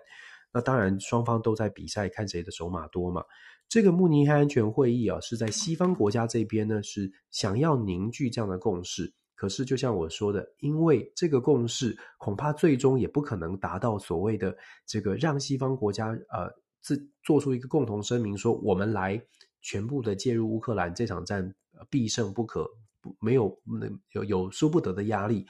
[0.55, 3.25] 那当然，双方都在比赛，看谁的筹码多嘛。
[3.67, 9.13] 这个慕尼黑安全会议啊，是在西方国家这边呢，是想要凝聚这样的共识。
[9.35, 16.49] 可是，就像我说的，因为这个共识恐怕最终也不可能达到所谓的这个让西方国家呃
[16.81, 19.21] 自做出一个共同声明，说我们来
[19.61, 21.53] 全部的介入乌克兰这场战
[21.89, 22.69] 必胜不可，
[23.19, 23.59] 没有
[24.11, 25.45] 有有输不得的压力。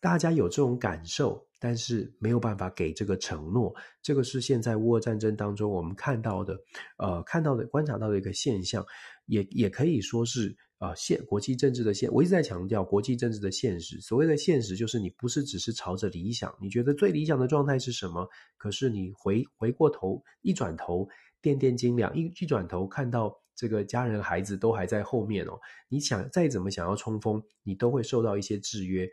[0.00, 1.46] 大家有这种感受。
[1.62, 6.58] 但是没有办法给这个承诺，这个是现在乌俄战争当中我们看到的，
[6.96, 8.82] 呃，看到的、观察到的一个现象，
[9.26, 12.10] 也也可以说是呃现国际政治的现。
[12.14, 14.00] 我一直在强调国际政治的现实。
[14.00, 18.26] 所谓的现实，就是你不是只是朝着理想，你觉得最理想的状态是什么？
[18.56, 21.06] 可是你回回过头一转头，
[21.42, 25.60] 电电斤两一一转头，看到这个家人孩子都还在后面哦，
[25.90, 29.06] 你想再怎么想要冲锋，你都会受到一些制约。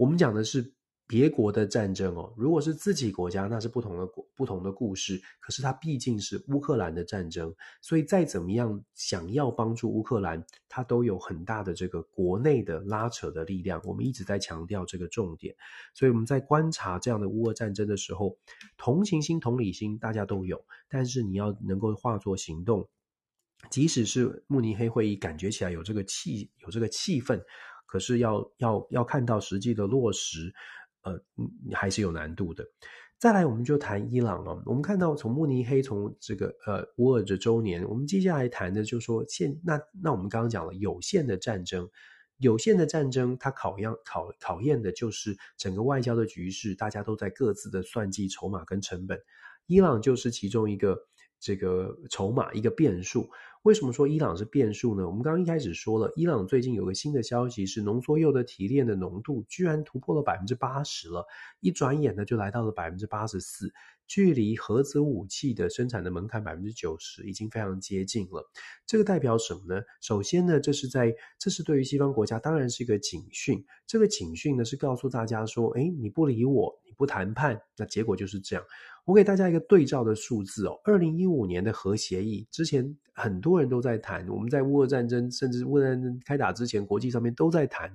[0.00, 0.72] 我们讲的是。
[1.10, 5.20] 别国的战争哦，如果是自己国家，那是不同的不同的故事。
[5.40, 13.80] 可是它毕竟是乌克兰的战争，所以再怎么样想要帮助乌克兰，它都有很大的这个国内的拉扯的力量。
[13.82, 15.52] 我们一直在强调这个重点，
[15.94, 18.38] 所以我们在观察这样的乌俄战争的时候，
[18.76, 22.88] 同情心、同理心大家都有，但是你要能够化作行动。
[23.68, 27.42] 即使是慕尼黑会议，感觉起来有这个气有这个气氛，
[27.90, 30.54] 可是要要要看到实际的落实。
[31.02, 31.18] 呃，
[31.72, 32.62] 还是有难度的。
[33.18, 34.62] 再来，我们就谈伊朗哦。
[34.66, 41.88] 我们看到从慕尼黑，从这个呃乌尔的周年，我们接下来谈的就说现那那我们刚刚讲了有限的战争，
[42.36, 49.18] 有限的战争，它考验考考验的就是整个外交的局势，大家都在各自的算计筹码跟成本。
[49.64, 50.98] 伊朗就是其中一个
[51.38, 53.30] 这个筹码，一个变数。
[53.62, 55.06] 为什么说伊朗是变数呢？
[55.06, 61.26] 我们刚刚一开始说了，伊朗最近有个新的消息是，浓缩铀的提炼的浓度居然突破了百分之八十了，
[61.60, 63.70] 一转眼呢就来到了百分之八十四，
[64.06, 68.42] 距离核子武器的生产的门槛百分之九十已经非常接近了。
[68.86, 69.82] 这个代表什么呢？
[70.00, 73.62] 首先呢，这是在这是对于西方国家当然是一个警讯。
[73.86, 78.64] 这个警讯呢是告诉大家说，诶，你不理我，你不谈判，那结果就是这样。
[79.04, 84.26] 我给大家一个对照的数字哦，二零一五年的核协议之前，很多人都在谈。
[84.28, 87.94] 我们在乌俄战争，甚至乌俄战争开打之前，国际上面都在谈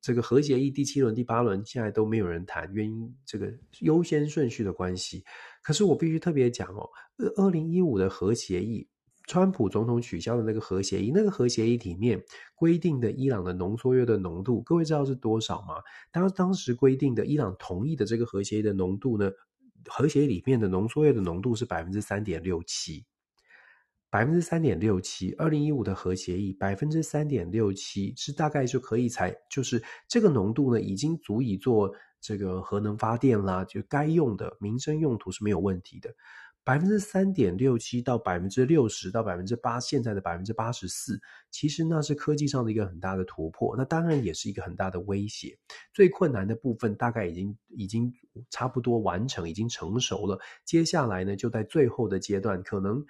[0.00, 5.24] 这个核协议第七轮、第八轮，现在都没有人谈，原因这个优先顺序的关系。
[5.62, 6.88] 可是我必须特别讲哦，
[7.36, 8.88] 二零一五的核协议，
[9.26, 12.22] 川普总统取消的那个核协议，那个核协议里面
[12.54, 15.74] 规定的伊朗的浓缩铀的浓度，各位知道是多少吗？
[16.10, 19.30] 当当时规定的伊朗同意的这个核协议的浓度呢？
[19.86, 23.04] 核协议里面的浓缩铀的浓度是百分之三点六七，
[24.12, 25.32] 百分之三点六七。
[25.38, 36.14] 二零一五的核协议百分之三点六七是大概就可以才，就是这个浓度呢，已经足以做这个核能发电啦，就该用的民生用途是没有问题的。
[36.62, 41.18] 百分之三点六七到百分之六十到百分之八，现在的百分之八十四，
[41.50, 45.58] 其实那是科技上的一个很大的突破，那当然也是一个很大的威胁。
[45.92, 48.12] 最困难的部分大概已经已经
[48.50, 50.38] 差不多完成，已经成熟了。
[50.64, 53.04] 接下来呢，就在最后的阶段，可能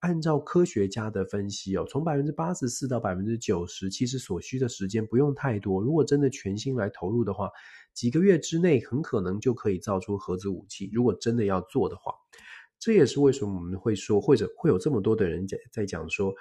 [0.00, 5.80] 按照科学家的分析哦，从百分之八十四到百分之九十，其实所需的时间不用太多。
[5.80, 7.50] 如果真的全心来投入的话，
[7.94, 10.90] 几个月之内很可能就可以造出核子武器。
[10.92, 12.12] 如果真的要做的话。
[12.78, 16.32] 这也是为什么我们会说，或者会有这么多的人在在讲说，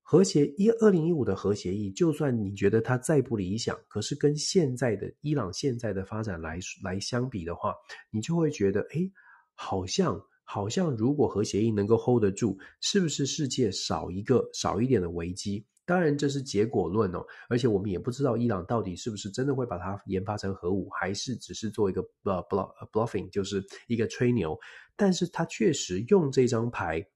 [0.00, 7.74] 核协一二零一五的核协议，就算你觉得它再不理想，可是跟现在的伊朗现在的发展来来相比的话，
[8.10, 9.10] 你就会觉得，哎，
[9.52, 15.66] 好像好像如果核协议能够 hold 得住，是不是世界少一个少一点的危机？
[15.86, 24.58] 当然这是结果论哦，而且我们也不知道伊朗到底是不是真的会把它研发成核武，还是只是做一个呃 bluff bluffing，就是一个吹牛。
[24.96, 27.06] 但是它确实用这张牌，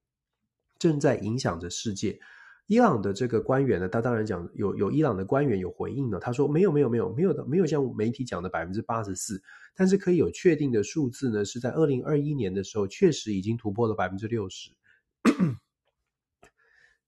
[0.79, 2.21] 正在影响着世界。
[2.69, 9.43] 伊朗的这个官员呢，他当然讲有有伊朗的官员有回应呢，他说没有没有没有没有的没有像媒体讲的百分之八十四，
[9.75, 14.71] 但是可以有确定的数字呢，是在二零二一年的时候确实已经突破了百分之六十，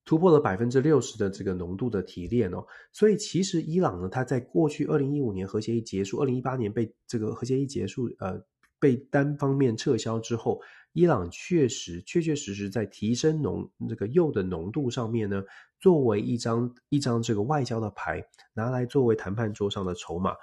[0.03, 2.65] 突破了百分之六十的这个浓度的提炼哦。
[2.91, 8.43] 所以其实伊朗呢，他在过去二零一五年核协议结束，二零一八年被这个核协议结束呃。
[8.81, 10.59] 被单方面撤销之后，
[10.91, 15.43] 伊朗确实确确实实在提升浓这个铀的浓度上面呢，
[15.79, 20.33] 作为一张一张这个外交的牌，拿来作为谈判桌上的筹码。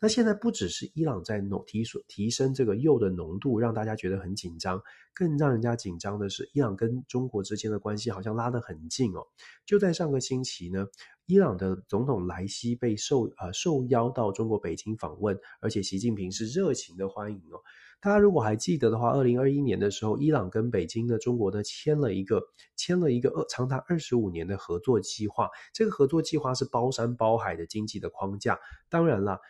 [0.00, 4.80] 那现在不只是伊朗在浓提提升这个铀的浓度，让大家觉得很紧张，
[5.12, 9.26] 更让人家紧张的是，伊朗跟中国之间的关系好像拉得很近哦。
[9.66, 10.86] 就在上个星期呢，
[11.26, 17.58] 伊朗的总统莱西被受呃受邀到中国北京访问，而且习近平是热情的欢迎哦。
[18.00, 22.42] 大家如果还记得的话，二零二一年的时候，伊朗跟北京的中国呢签了一个
[22.76, 25.48] 签了一个二长达二十五年的合作计划。
[25.72, 28.58] 这个合作计划是包山包海的经济的框架。
[28.88, 29.40] 当然了。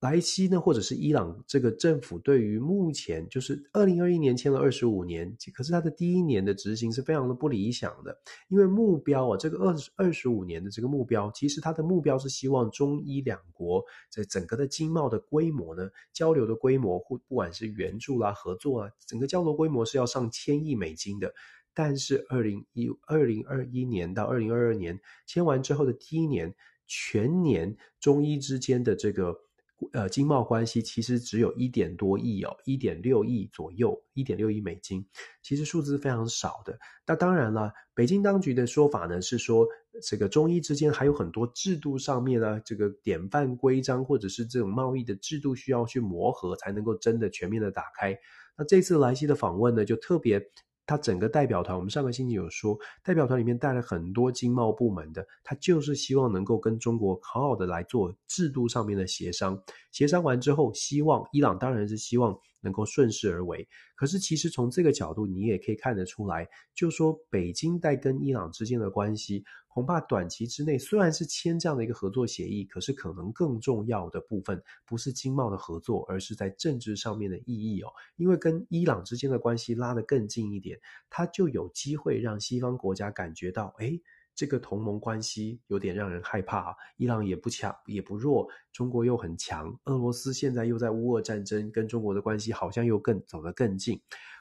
[0.00, 8.14] 莱西呢，或者是伊朗这个政府，对于目前就是二零二一年签了二十五年，可是它的第一年的执行是非常的不理想的，
[8.48, 21.32] 因为目标啊，这个二十二十五年的这个目标，其实它的目标是希望中伊两国在整个的经贸的规模呢，交流的规模，或不管是援助啦、合作啊，整个交流规模是要上千亿美金的。
[21.72, 26.54] 但是二零一二零二一年到二零二二年签完之后的第一年，
[26.86, 29.45] 全年中伊之间的这个。
[29.92, 35.06] 呃，经贸关系其实只有一点多亿哦，一点六亿左右，一点六亿美金，
[35.42, 36.78] 其实数字非常少的。
[37.06, 39.66] 那当然了，北京当局的说法呢是说，
[40.02, 48.18] 这个中伊之间还有很多制度上面呢，这个典范规章或者是这种贸易的制度需要去磨合，才能够真的全面的打开。
[48.56, 50.50] 那这次莱西的访问呢，就特别。
[50.86, 59.60] 他整个代表团，我们上个星期有说，代表团里面带了很多经贸部门的，他就是希望能够跟中国好好的来做制度上面的协商。
[59.90, 63.66] 协商完之后，希望伊朗当然是希望能够顺势而为。
[63.94, 69.44] 可是其实从这个角度，你也可以看得出来，就说北京在跟伊朗之间的关系。
[69.68, 77.92] 恐怕短期之内虽然是签这样的一个合作协议，可是可能更重要的部分不是经贸的合作，而是在政治上面的意义哦。
[78.16, 84.00] 因为跟伊朗之间的关系拉得更近一点，它就有机会让西方国家感觉到，诶，
[84.36, 86.76] 这个同盟关系有点让人害怕。
[86.96, 94.00] 伊朗也不强也不弱，中国又很强，俄罗斯现在又在乌俄战争，跟中国的关系好像又更走得更近。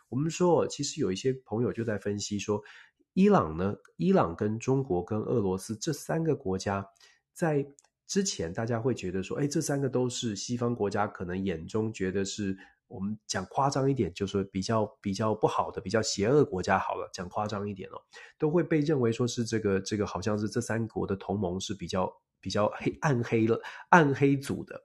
[0.10, 2.62] 我们说，其实有一些朋友就在分析说。
[3.17, 3.73] 伊朗呢？
[3.95, 6.86] 伊朗跟中国跟俄罗斯这三个国家，
[7.31, 7.65] 在
[8.05, 16.77] 之前大家会觉得说，哎，这三个都是西方国家可能眼中觉得是我们讲夸张一点，就是比较比较不好的、比较邪恶国家。
[16.77, 18.01] 好了，讲夸张一点哦，
[18.37, 24.81] 都会被认为说是这个这个好像是这三国的同盟是比较比较黑暗黑了暗黑组的。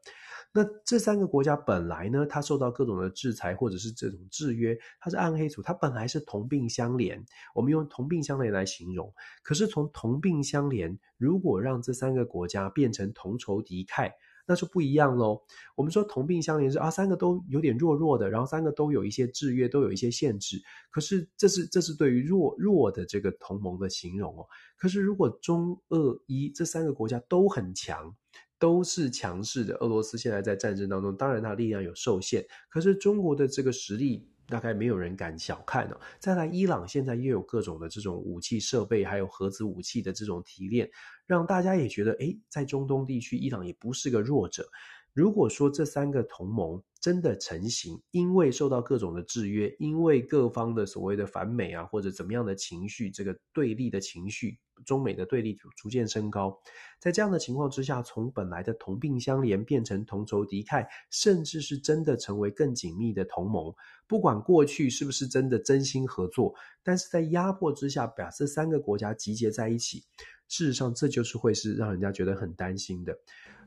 [0.52, 7.24] 那这三个国家本来呢，它受到各种的制裁或者是这种制约，它是暗黑组，它本来是同病相怜。
[7.54, 9.14] 我们用同病相怜来形容。
[9.44, 14.10] 可是从同病相怜，如果让这三个国家变成同仇敌忾，
[14.50, 15.40] 那就不一样喽。
[15.76, 20.60] 我们说同病相怜是啊，三个都有点弱弱的，然后三个都有一些制约，都有一些限制。
[20.90, 24.44] 可是这是这是对于弱弱的这个同盟的形容哦。
[24.76, 28.12] 可是如果中俄伊这三个国家都很强。
[28.58, 29.74] 都是强势的。
[29.76, 35.98] 俄罗斯现在在战争当中，当然它力量有受限，可是中国的这个实力大概没有人敢小看哦。
[36.18, 40.90] 再来，伊朗现在又有各种的这种武器设备，还有核子武器的这种提炼，
[41.26, 44.68] 让大家也觉得，诶，在中东地区，伊朗也不是个弱者。
[45.12, 56.60] 如果说这三个同盟真的成型，因为受到各种的制约，因为各方的所谓的反美啊，或者怎么样的情绪，这个对立的情绪，中美的对立逐渐升高，
[56.98, 63.74] 在这样的情况之下，从本来的同病相怜变成同仇敌忾，甚至是真的成为更紧密的同盟。
[64.06, 70.04] 不管过去是不是真的真心合作，但是在压迫之下，把这三个国家集结在一起，
[70.48, 73.16] 事实上这就是会是让人家觉得很担心的。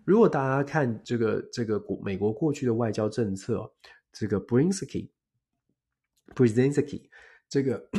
[0.05, 3.71] 如果大家看这个这个国美国过去的外交政策，
[4.11, 5.09] 这个 Brinsky
[6.35, 7.09] Brzezinski
[7.47, 7.89] 这个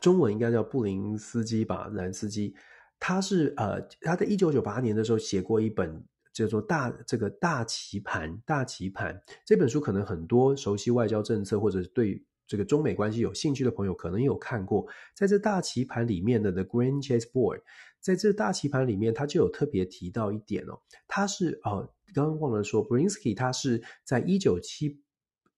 [0.00, 2.54] 中文应该叫布林斯基吧，兰斯基，
[2.98, 9.20] 他是呃，他在一九九八年的时候写过一本叫做《大这个大棋盘》，大棋盘。
[9.44, 14.84] 这本书，可能很多熟悉外交政策或者对这个中美关系有兴趣的朋友可能有看过，
[15.14, 17.60] 在这大棋盘里面的 The Green Chessboard。
[18.00, 25.00] 在这大棋盘里面，他就有特别提到一点哦，他是哦，刚刚忘了说，Brinsky 他是在一九七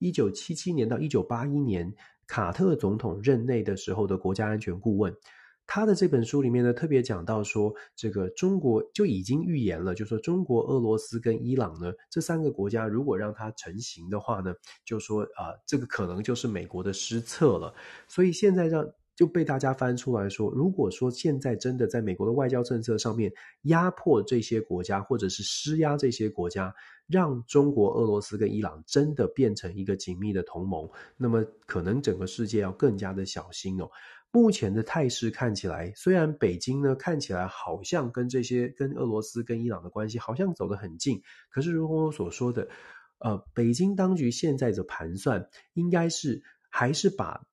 [0.00, 1.94] 一九七七年到一九八一年
[2.26, 5.16] 卡特总统任内的时候的国家安全顾问。
[5.74, 14.52] 他的这本书里面呢，特别讲到说，这个中国就已经预言了，就说中国、俄罗斯跟伊朗呢这三个国家，如果让它成型的话呢，
[14.84, 17.72] 就说啊、这个可能就是美国的失策了。
[18.06, 18.86] 所以现在让。
[19.14, 23.30] 就被大家翻出来说，如果说现在真的在美国的外交政策上面
[23.64, 26.74] 压迫这些国家，或者是施压这些国家，
[27.06, 33.90] 让中国、俄罗斯跟伊朗真的变成一个紧密的同盟，那么可能整个世界要更加的小心哦。
[34.32, 42.66] 目前的态势看起来，虽然北京呢看起来好像跟这些跟俄罗斯跟伊朗的关系好像走得很近，可是如我所说的，
[43.18, 47.46] 呃，北京当局现在的盘算应该是还是把。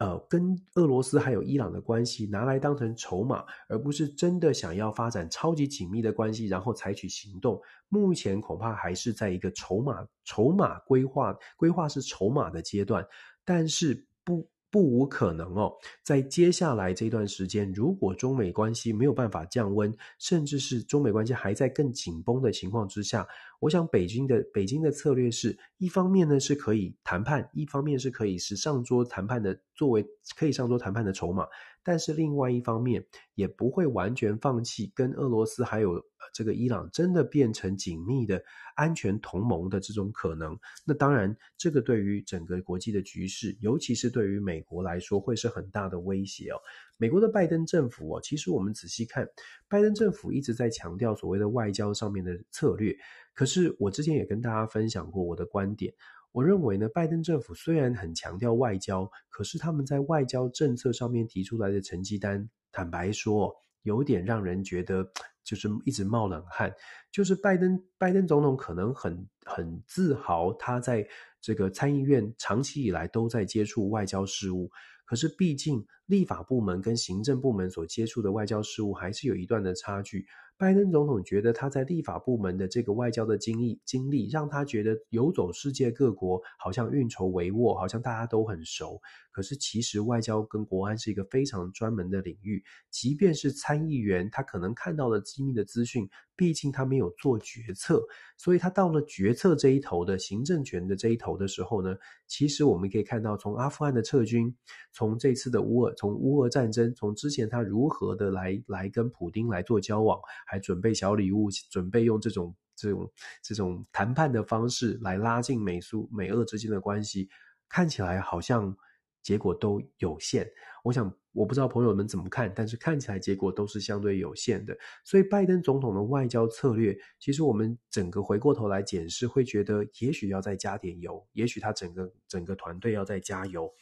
[0.00, 7.60] 呃，跟俄罗斯还有伊朗的关系拿来当成筹码，而不是真的想要发展超级紧密的关系，然后采取行动。
[7.88, 13.04] 目前恐怕还是在一个筹码、筹码规划、规划是筹码的阶段，
[13.44, 14.48] 但是不。
[14.70, 23.26] 不无可能哦，在接下来这段时间，如果中美关系没有办法降温，甚至是中美关系还在更紧绷的情况之下，
[23.60, 30.06] 我想北京的北京的策略是一方面呢是可以谈判，一方面是可以是上桌谈判的作为
[30.36, 31.46] 可以上桌谈判的筹码，
[31.88, 33.02] 但是另外一方面
[33.34, 36.04] 也不会完全放弃跟俄罗斯还有。
[36.34, 38.42] 这个伊朗真的变成紧密的
[38.76, 46.60] 安全同盟的这种可能，那当然，这个对于整个国际的局势，尤其是对于美国来说，会是很大的威胁哦。
[46.98, 49.26] 美国的拜登政府哦，其实我们仔细看，
[49.68, 52.94] 拜登政府一直在强调所谓的外交上面的策略。
[53.32, 55.94] 可是我之前也跟大家分享过我的观点，
[56.32, 65.10] 我认为呢，拜登政府虽然很强调外交，可是他们在外交政策上面提出来的成绩单，坦白说，有点让人觉得。
[65.44, 66.70] 就是一直冒冷汗，
[67.10, 71.08] 就是拜登拜登总统可能很很自豪，他在
[71.40, 74.70] 这个参议院长期以来都在接触外交事务，
[75.06, 80.26] 可是毕竟立法部门跟行政部门所接触的外交事务还是有一段的差距。
[80.58, 89.00] 拜登总统觉得他在立法部门的这个外交的经历经历，让他觉得游走世界各国，好像运筹帷幄，好像大家都很熟。
[89.30, 96.08] 可是其实外交跟国安是一个非常专门的领域，即便是参议员，他可能看到了机密的资讯。
[96.34, 98.00] 毕竟他没有做决策，
[98.36, 101.96] 所以他到了决策这一头的行政权的这一头的时候呢，
[102.28, 104.54] 其实我们可以看到，从阿富汗的撤军，
[104.92, 117.28] 从这次的乌俄，从乌俄战争，从之前他如何的来来跟普丁来做交往，还准备小礼物，准备用这种这种这种谈判的方式来拉近美苏美俄之间的关系，
[117.68, 118.76] 看起来好像
[119.22, 120.50] 结果都有限。
[120.82, 121.14] 我想。
[121.32, 124.76] 我不知道朋友们怎么看，但是看起来结果都是相对有限的。
[125.04, 133.72] 所以拜登总统的外交策略，其实我们整个回过头来检视，会觉得也许要再加点油，也许他整个整个团队要再加油。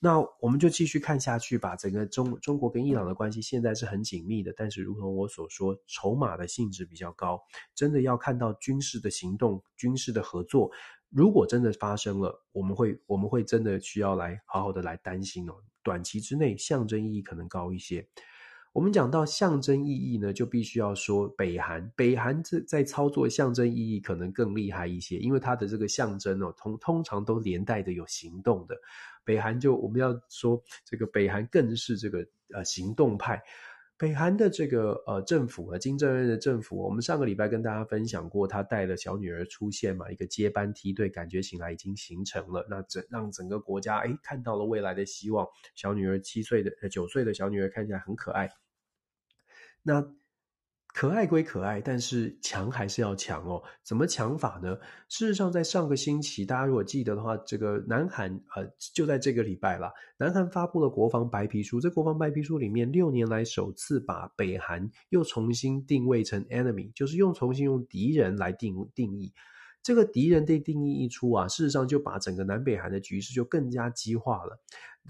[0.00, 1.74] 那我们就继续看下去吧。
[1.74, 7.40] 整个中中国跟伊朗的关系现在是很紧密的，但是如同我所说，筹码的性质比较高，
[7.74, 10.70] 真的要看到军事的行动、军事的合作。
[11.10, 15.54] 如果真的发生了，我们会我们会真的需要来好好的来担心哦。
[15.82, 18.06] 短期之内象征意义可能高一些。
[18.72, 21.90] 我们讲到象征意义呢，就必须要说北韩。
[21.96, 28.76] 北韩这在操作象征意义可能更厉害一些，因为它的这个象征哦，通通常都连带的有行动的。
[29.24, 33.42] 北韩就我们要说这个北韩更是这个呃行动派。
[33.98, 42.64] 北韩的这个呃政府啊，金正恩的政府，我们上个礼拜跟大家分享过，他带了小女儿出现嘛，一个接班梯队，感觉醒来已经形成了。
[42.70, 45.44] 那整让整个国家诶看到了未来的希望。
[45.74, 48.48] 小女儿七岁的九岁的小女儿看起来很可爱。
[49.82, 50.14] 那
[50.98, 53.62] 可爱归可爱，但是强还是要强哦。
[53.84, 54.76] 怎么强法呢？
[55.08, 61.80] 事实上，在上个星期，大家如果记得的话，这个南韩呃，就在这个礼拜啦，南韩发布了国防白皮书。
[61.80, 69.32] 这国防白皮书里面，六年来首次把北韩又重新定位成 enemy，就是用重新用敌人来定定义。
[69.84, 74.60] 这个敌人的定义一出啊，事实上就把整个南北韩的局势就更加激化了。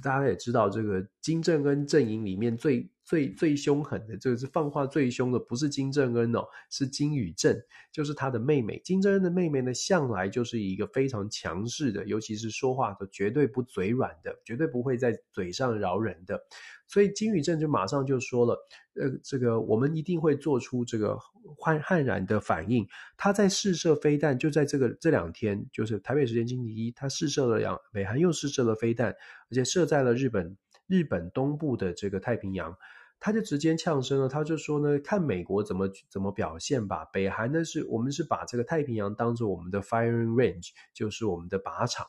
[0.02, 7.58] 大家也知道，这个金正恩阵营里面最最最凶狠的，这个是放话最凶的，不是金正恩哦，是金宇正，
[7.90, 8.78] 就是他的妹妹。
[8.84, 16.38] 金正恩的妹妹呢，向来就是一个非常强势的，尤其是说话都绝对不嘴软的，绝对不会在嘴上饶人的。
[16.86, 18.54] 所以金宇正就马上就说了，
[19.00, 21.18] 呃，这个我们一定会做出这个
[21.56, 22.86] 悍悍然的反应。
[23.16, 29.08] 他在试射飞弹，就在这个这两天，就是台北时间星期一，他试射了两，北韩又试射了飞弹，
[29.50, 30.54] 而且射在了日本
[30.86, 32.76] 日本东部的这个太平洋。
[33.20, 37.04] 他就直接呛声了，他就说呢，看美国怎么怎么表现吧。
[37.06, 42.06] 北韩呢是我们是把这个太平洋当做我们的 firing range，就是我们的靶场。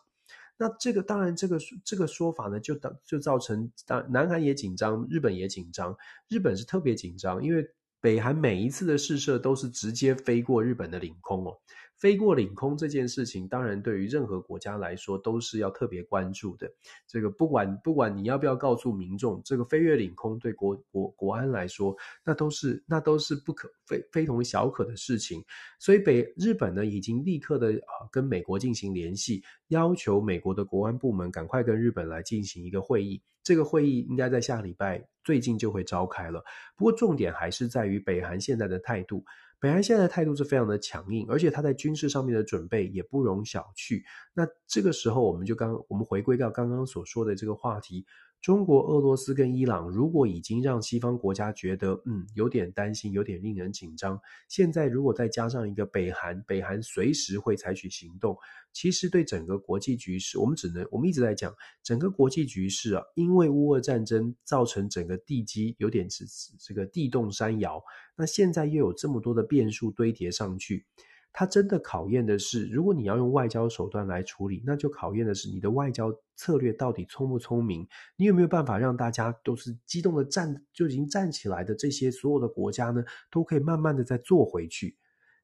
[0.58, 5.96] 那这个当然，这个这个说法呢，就导就造成，当南韩也紧张，日本也紧张。
[6.28, 7.66] 日本是特别紧张，因为
[8.02, 11.58] 北韩每一次的试射都是直接飞过日本的领空哦。
[12.00, 16.72] 飞过领空这件事情，当然对于任何国家来说都是要特别关注的。
[17.06, 21.94] 这个不管不管你要不要告诉民众，这个飞越领空对国国国安来说，
[22.24, 25.44] 那都是那都是不可非非同小可的事情。
[25.78, 33.22] 所以北日本呢，已经立刻的啊跟美国进行联系，要求美国的国安部门赶快跟日本来进行一个会议。
[33.44, 36.44] 这个会议应该在下礼拜最近就会召开了。
[36.78, 39.26] 不过重点还是在于北韩现在的态度。
[39.60, 44.02] 北韩现在的态度是非常的强硬，而且他在军事上面的准备也不容小觑。
[44.34, 48.06] 那这个时候，我们就刚我们回归到刚刚所说的这个话题。
[48.42, 58.38] 中国、俄罗斯跟伊朗，如果已经让西方国家觉得嗯有点担心，有点令人紧张，现在如果再加上一个北韩，北韩随时会采取行动，
[58.72, 66.26] 其实对整个国际局势，我们只能我们一直在讲整个国际局势啊，因为乌俄战争造成整个地基有点是
[66.60, 67.84] 这个地动山摇，
[68.16, 70.86] 那现在又有这么多的变数堆叠上去。
[71.32, 77.88] 它真的考验的是，如果你要用外交手段来处理，那就考验的是你的外交策略到底聪不聪明。
[78.18, 84.98] 你有没有办法让大家都是激动的站，就已经站起来的这些所有的国家呢，都可以慢慢的再坐回去？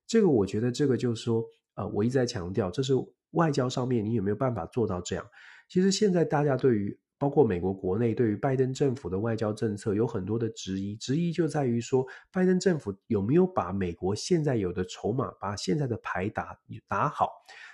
[0.08, 2.94] 这个我觉得，这个就是说，呃，我一直在强调，这是
[3.32, 5.26] 外交上面你有没有办法做到这样？
[5.70, 7.00] 其实现在大家对于。
[7.26, 16.56] 包括美国国内对于拜登政府的外交政策有很多的质疑，质疑就在于说，拜登政府有没有把美国现在有的筹码，把现在的牌打
[16.88, 17.32] 打好，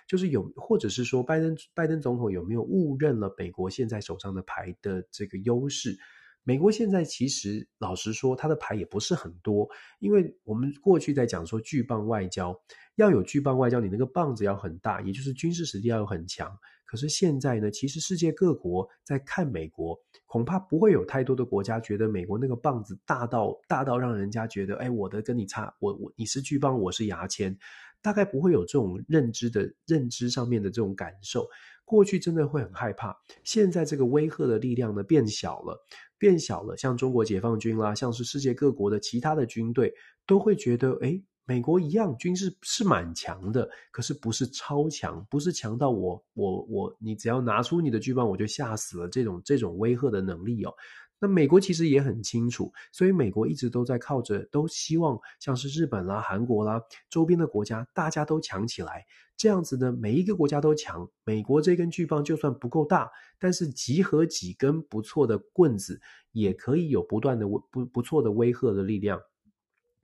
[0.08, 5.98] 就是有，或者是说，拜登拜登总统有没有误认了美国现在手上的牌的这个优势？
[6.44, 9.68] 美国现在其实老实说，他的牌也不是很多，
[10.00, 12.58] 因为我们过去在讲说巨棒外交，
[12.96, 16.58] 要有巨棒外交，你那个棒子要很大，也就是军事实力要有很强。
[16.92, 27.58] 可是现在呢，其实世界各国在看美国，恐怕不会有太多的国家觉得美国那个棒子大到大到让人家觉得，哎，我的跟你差，我我你是巨棒，我是牙签，
[28.02, 31.48] 大概不会有这种认知的认知上面的这种感受。
[31.86, 33.16] 过去真的会很害怕，
[33.46, 35.82] 现在这个威吓的力量呢变小了，
[36.18, 39.94] 变小了，像中国解放军啦，像是世界各国的其他的军队，
[40.28, 41.24] 都会觉得，哎。
[41.52, 50.74] 美国一样军事是蛮强的，可是不是超强，不是强到我我我你只要拿出你的巨棒我就吓死了这种这种威吓的能力哦。
[51.20, 66.00] 那美国其实也很清楚，所以美国一直都在靠着，都希望像是日本啦、韩国啦周边的国家大家都强起来，这样子呢，每一个国家都强，美国这根巨棒就算不够大，但是集合几根不错的棍子，
[66.32, 69.20] 也可以有不断的不不错的威吓的力量。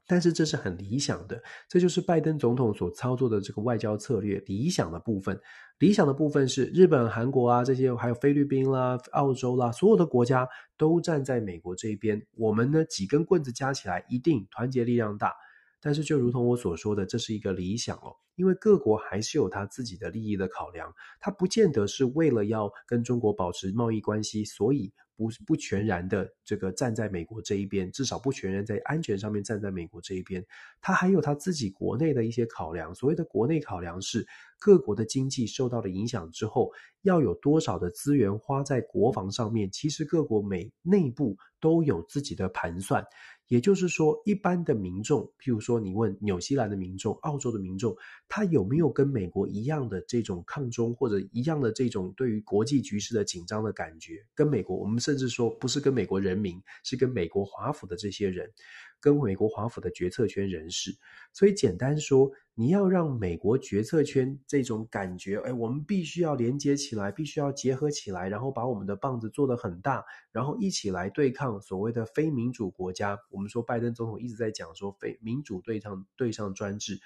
[0.07, 5.37] 但是这是很理想的，这就是拜登总统所操作的这个外交策略理想的部分。
[5.79, 10.47] 理想的部分是日本、韩国啊这些，还有菲律宾啦、澳洲啦，所有的国家
[10.77, 12.25] 都站在美国这边。
[12.37, 15.33] 我们呢，几根棍子加起来，一定团结力量大。
[15.81, 24.93] 但是就如同我所说的，这是一个理想哦，因为各国还是有他自己的利益的考量，他不见得是为了要跟中国保持贸易关系，所以。
[25.17, 30.45] 不不全然的这个站在美国这一边，至少不全然在安全上面站在美国这一边，
[30.79, 32.93] 他还有他自己国内的一些考量。
[32.93, 34.25] 所谓的国内考量是
[34.59, 39.69] 各国的经济受到了影响之后，要有多少的资源花在国防上面。
[39.71, 43.03] 其实各国每内部都有自己的盘算。
[43.47, 47.95] 也就是说，一般的民众，譬如说，你问纽西兰的民众、澳洲的民众，
[48.27, 54.25] 他有没有跟美国一样的这种抗中，或者一样的这种对于国际局势的紧张的感觉？
[54.35, 58.51] 跟美国，我们甚至说不是跟美国人民，是跟美国华府的这些人。
[58.99, 60.97] 跟美国华府的决策圈人士。
[61.33, 73.17] 所以简单说，你要让美国决策圈这种感觉，哎，我们必须要连接起来，必须要结合起来，然后把我们的棒子做得很大，然后一起来对抗所谓的非民主国家。
[73.29, 76.99] 我们说拜登总统一直在讲说，非民主对抗对上专制。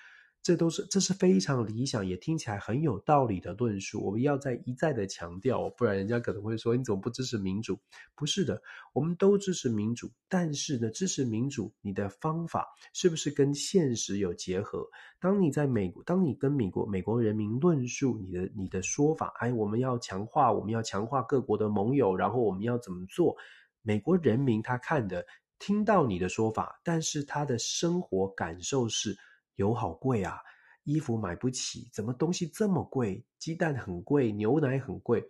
[0.43, 4.03] 这都是这是非常理想，也听起来很有道理的论述。
[4.03, 7.79] 我们要再一再的强调，不然人家可能会说，你怎么不支持民主？
[8.15, 8.59] 不是的，
[8.91, 14.83] 我们都支持民主，但是呢，支持民主，你的方法是不是跟现实有结合？
[15.19, 23.37] 当你在美国，当你跟美国美国人民论述你的你的说法，哎，我们要强化，我们要强化各国的盟友，然后我们要怎么做？
[23.83, 25.23] 美国人民他看的
[25.59, 29.15] 听到你的说法，但是他的生活感受是。
[29.56, 30.39] 油好贵啊，
[30.84, 33.26] 衣服买不起，怎么东西这么贵？
[33.38, 35.24] 鸡蛋很贵，牛奶很贵。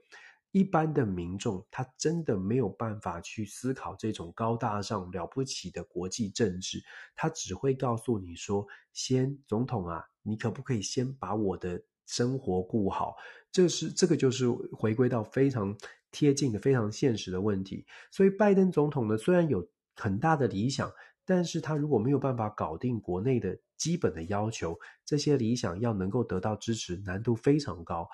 [0.52, 6.84] 一般的民众他真的没有办法去思考这种高大上了不起的国际政治，
[7.16, 13.16] 他只会告诉你说：“先总统啊，你可不可以先把我的生活顾好？”
[13.50, 15.74] 这是这个就是回归到非常
[16.12, 17.86] 贴近的、非常现实的问题。
[18.12, 20.92] 所以拜登总统呢，虽然有很大的理想。
[21.34, 28.06] 但是他如果没有办法搞定国内的基本的要求，这些理想要能够得到支持，难度非常高。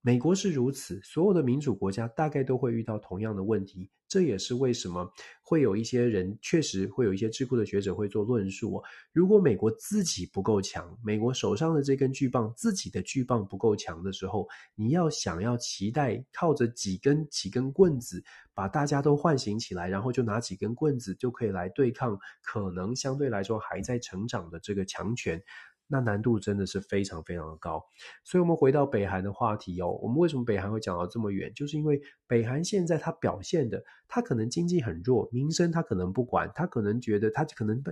[0.00, 3.90] 美国是如此，所有的民主国家大概都会遇到同样的问题。
[4.08, 8.82] 这也是为什么会有一些人，确实会有一些智库的学者会做论述。
[9.12, 18.24] 如果美国自己不够强，美国手上的这根巨棒，自己的巨棒不够强的时候，你要想要期待靠着几根几根棍子
[18.54, 25.42] 把大家都唤醒起来，然后就拿几根棍子就可以来对抗可能相对来说还在成长的这个强权。
[25.90, 27.82] 那难度真的是非常非常的高，
[28.22, 29.98] 所以，我们回到北韩的话题哦。
[30.02, 31.50] 我们为什么北韩会讲到这么远？
[31.54, 37.82] 就是因为北韩现在它表现的，它可能经济很弱，民生它可能不管，它可能觉得它可能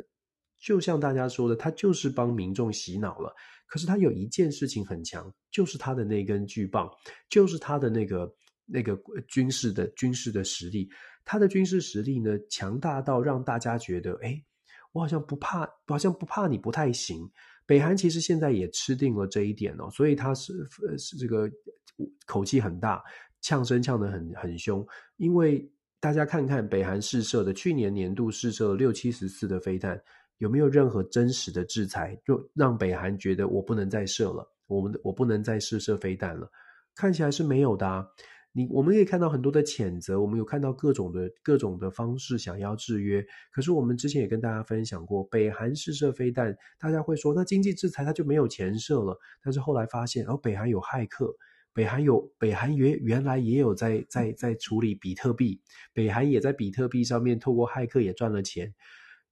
[0.59, 3.35] 就像大家说的，它就是帮民众洗脑了。
[3.67, 6.91] 可是它有一件事情很强，就是它的那根巨棒，
[7.31, 8.31] 就是它的那个
[8.67, 8.95] 那个
[9.27, 10.89] 军事的军事的实力。
[11.25, 14.41] 它的军事实力呢，强大到让大家觉得，哎，
[14.93, 17.29] 我好像不怕，好像不怕你不太行。
[17.67, 20.53] 北韩其实现在也吃定了这一点哦，所以他是
[20.97, 21.51] 是这个
[22.25, 23.03] 口气很大，
[23.43, 24.87] 呛声呛得很很凶。
[25.17, 30.01] 因为大家看看北韩试射的去年年度试射六七十次的飞弹，
[30.39, 36.49] 有没有任何真实的制裁，就让北韩觉得我不能再射了，我们我不能再试射飞弹了？
[36.95, 38.07] 看起来是没有的啊。
[38.57, 43.23] 你我们可以看到很多的谴责，我们有看到各种的各种的方式想要制约。
[43.53, 49.15] 可是我们之前也跟大家分享过，北韩试射飞弹，大家会说那经济制裁它就没有钱射了。
[49.43, 51.37] 但是后来发现，哦，北韩有骇客，
[51.75, 55.61] 北韩有北韩原原来也有在在在处理比特币，
[55.93, 58.75] 北韩也在比特币上面透过骇客也赚了钱。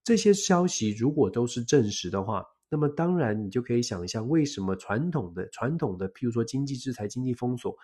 [0.04, 7.74] 这些消息如果都是证实的话，那么当然你就可以想象，为什么传统的传统的，譬如说经济制裁、经济封锁。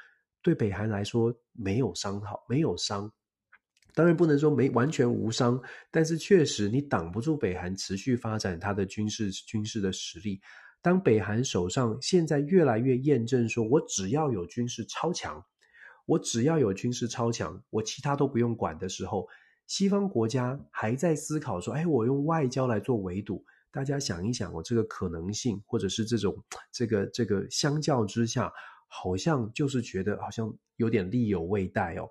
[0.42, 3.12] 对北韩来说没有伤好，没有伤，
[3.94, 5.60] 当然不能说没完全无伤，
[5.90, 10.40] 但是确实你挡不住北韩持续发展它的军事军事的实力。
[10.82, 15.44] 当北韩手上现在越来越验证说，我只要有军事超强，
[16.06, 19.28] 我只要有军事超强，我其他都不用管的时候，
[19.66, 23.44] 西方国家还在思考说，哎，我用外交来做围堵。
[23.70, 28.50] 大家想一想，我这个可能性，或者是这种这个这个相较之下。
[28.92, 32.10] 好像就是觉得好像有点力有未逮哦，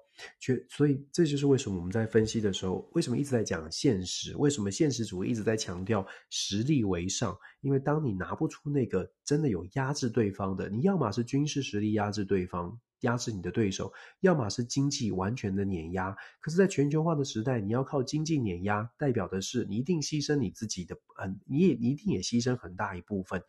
[0.69, 4.34] 所以这就是为什么我们在分析的时候，为什么一直在讲现实？
[4.38, 7.38] 为什么现实主义一直在强调实力为上？
[7.59, 16.15] 因为当你拿不出那个真的有压制对方的，你要么是军事实力压制对方，压制你的对手，要么是经济完全的碾压。
[16.39, 23.43] 可是，在全球化的时代，你要靠经济碾压，代表的是你一定牺牲你自己的，嗯，你也一定也牺牲很大一部分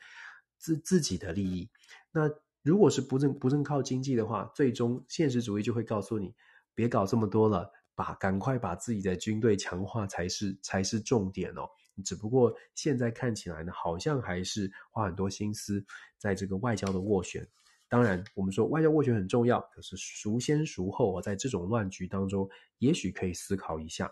[0.59, 1.69] 自自己的利益。
[2.11, 2.29] 那。
[2.63, 6.35] 如果是不正不正靠经济的话，最终现实主义就会告诉你，
[6.75, 11.69] 别搞这么多了，把赶快把自己的军队强化才是才是重点哦。
[12.05, 15.85] 只不过现在看起来呢，好像还是花很多心思
[16.19, 17.47] 在这个外交的斡旋。
[17.91, 21.21] 当然，我们说外交斡旋很重要，可是孰先孰后啊？
[21.21, 24.11] 在这种乱局当中，也许可以思考一下。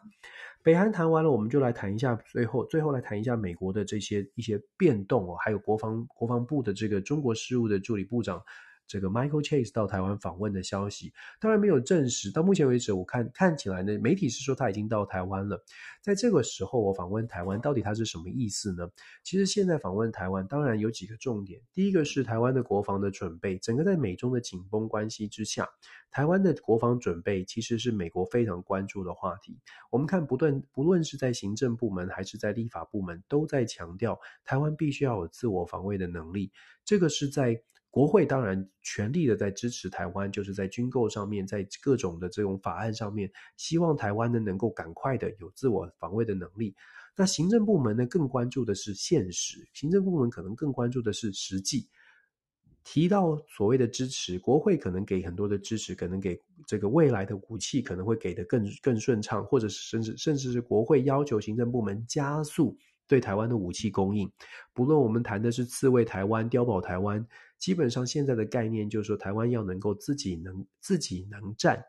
[0.64, 8.42] 北韩谈完了，我们就来谈一下最后，最后来谈一下美国的这些一些变动哦，还有国防国防部的这个中国事务的助理部长
[8.88, 12.32] 这个 Michael Chase 到台湾访问的消息，当然没有证实。
[12.32, 15.62] 到目前为止，我看看起来呢，媒体是说他已经到台湾了。
[16.00, 18.88] 在这个时候，我访问台湾，到底他是什么意思呢？
[19.22, 21.60] 其实现在访问台湾，当然有几个重点。
[21.74, 25.68] 第一个是台湾的国防的准备，整个在美中的紧绷关系之下，
[26.10, 29.58] 台湾的国防准备其实是美国非常关注的话题。
[29.90, 36.50] 我们看不断，不论是在行政部门还是在立法部门，都在强调台湾必须要有自我防卫的能力。
[36.84, 37.60] 这个是在
[37.90, 46.74] 国会当然全力的在支持台湾，就是在军购上面，在各种的这种法案上面，希望台湾呢能够赶快的有自我防卫的能力。
[47.16, 51.88] 那行政部门呢更关注的是现实，行政部门可能更关注的是实际。
[52.84, 62.78] 提到所谓的支持，国会可能给很多的支持，可能给这个未来的武器可能会给得更更顺畅，或者是甚至甚至是国会要求行政部门加速。
[63.08, 64.30] 对台湾的武器供应，
[64.74, 67.26] 不论我们谈的是刺猬台湾、碉堡台湾，
[67.58, 71.82] 基本上现在的概念就是说，台湾要能够自己能自己能战。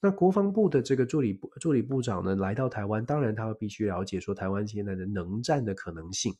[0.00, 6.32] 那国防部的这个助理部助理部长呢，来到台湾，当然他会必须了解说台湾现在的能战的可能性。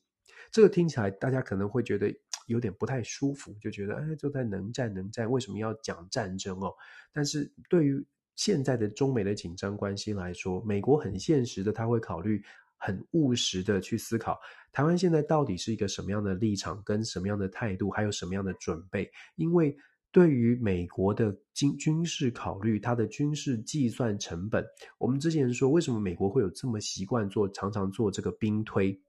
[0.53, 2.15] 这个听起来大家可能会觉得
[2.47, 6.73] 有点不太舒服，就觉得哎，就在能战能战，为什么要讲战争哦？
[7.13, 8.05] 但是对于
[8.37, 12.43] 现在的中美的紧张关系来说，美国很现实的，他会考虑。
[12.81, 14.37] 很务实的去思考，
[14.73, 19.09] 台湾现在到底是一个什么样的立场，跟什么样的态度，还有什么样的准备？
[19.37, 19.77] 因为
[20.11, 24.65] 对于美国的军军事考虑，它的军事计算成本，
[24.99, 29.01] 我们之前说，为什么美国会有这么习惯做，常常做这个兵推？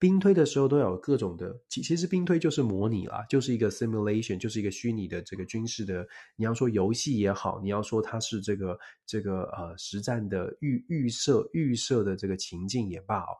[0.00, 13.34] 兵推的时候都有各种的，其其实兵推就是模拟啦，就是一个 simulation，就是一个虚拟的这个军事的，你要说游戏也好，你要说它是这个这个呃实战的预预设预设的这个情境也罢哦，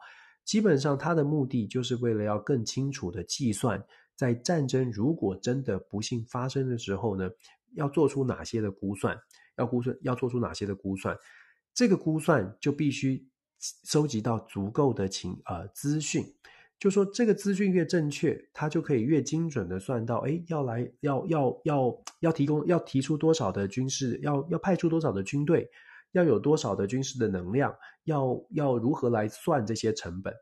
[0.44, 3.80] 基本上它的目的就是为了要更清楚的计算，
[4.16, 7.30] 在战争如果真的不幸发生的时候呢，
[7.76, 9.16] 要做出哪些的估算，
[9.56, 11.16] 要估算要做出哪些的估算，
[11.72, 13.28] 这个估算就必须。
[13.82, 16.24] 收集到足够的情呃资讯，
[16.78, 25.68] 就说这个资讯越正确，它就可以越精准的算到，诶，要来要要要要提供要提出多少的军事，要要派出多少的军队，
[26.12, 27.74] 要有多少的军事的能量，
[28.04, 30.32] 要要如何来算这些成本。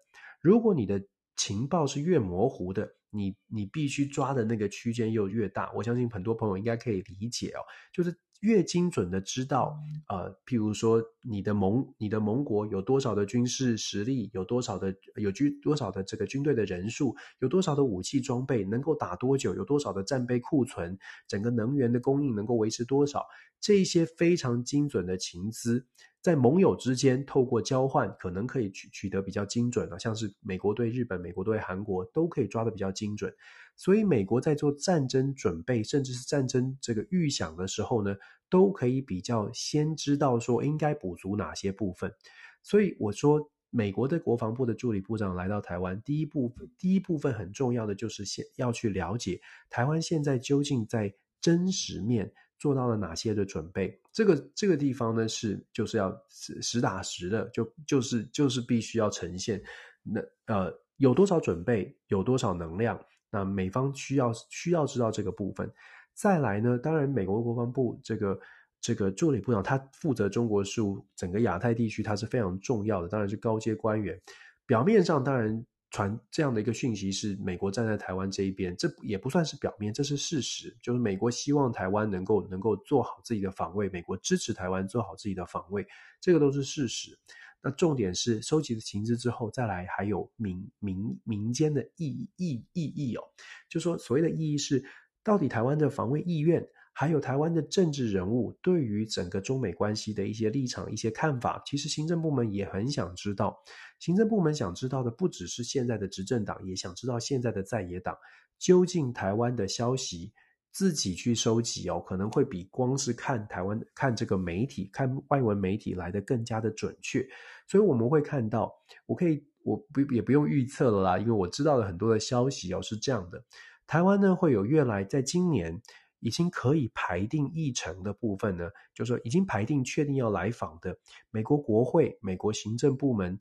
[0.43, 1.03] 如果你的
[1.37, 5.73] 情报是越模糊的，你你必须抓的那个区间又越大。
[5.75, 7.61] 我相信很多朋友应该可以理解哦，
[7.93, 8.15] 就是。
[8.41, 9.79] 越精准的知道，
[10.09, 23.27] 呃，譬如说你的盟，你的盟国有多少的军事实力，有多少的有军多少的这个军队的人数，有多少的武器装备能够打多久，有多少的战备库存，整个能源的供应能够维持多少，
[23.61, 25.87] 这一些非常精准的情资，
[26.27, 33.33] 在盟友之间透过交换，可能可以取取得比较精准的，像是美国对日本、美国对韩国都可以抓得比较精准。
[33.77, 38.17] 所以，美国在做战争准备，甚至是战争这个预想的时候呢，
[38.51, 42.13] 都可以比较先知道说应该补足哪些部分。
[42.61, 53.99] 所以我说，美国的国防部的助理部长来到台湾，第一部分第一部分很重要的就是先要去了解台湾现在究竟在真实面做到了哪些的准备。
[54.13, 59.63] 这个这个地方呢，是就是要实实打实的，就就是就是必须要呈现
[60.03, 62.99] 那呃有多少准备，有多少能量。
[63.29, 65.71] 那美方需要需要知道这个部分，
[66.15, 66.79] 再来呢？
[66.79, 68.41] 当然，美国国防部这个
[68.81, 74.19] 这个助理部长，他负责中国事务，整个亚太地区他是非常重要的，当然是高阶官员。
[74.65, 75.65] 表面上当然
[75.97, 85.87] 传这样的一个讯息是美国站在台湾这一边，这也不算是表面，这是事实，就是美国希望台湾能够能够做好自己的防卫，美国支持台湾做好自己的防卫，
[86.21, 87.19] 这个都是事实。
[87.63, 93.23] 那重点是收集的情资之后，再来还有民民民间的意意意义哦，
[93.67, 94.85] 就说所谓的意义是，
[95.25, 96.69] 到底台湾的防卫意愿，
[96.99, 103.55] 还有台湾的政治人物对于整个中美关系的一些立场、一些看法，其实行政部门也很想知道。
[103.99, 108.17] 行政部门想知道的不只是现在的执政党，也想知道现在的在野党
[108.59, 110.33] 究竟台湾的消息。
[110.73, 117.27] 自己去收集哦，可能会比光是看台湾、看这个媒体、看外文媒体来的更加的准确。
[117.67, 118.71] 所以我们会看到，
[119.07, 123.43] 我可以，我不也不用预测了啦，因为我知道了很多的消息哦，是这样的：
[123.87, 125.81] 台湾呢会有越来，在今年
[126.27, 130.99] 已经可以排定议程的部分呢，就是说已经排定确定要来访的
[131.31, 133.39] 美国国会、美国行政部门。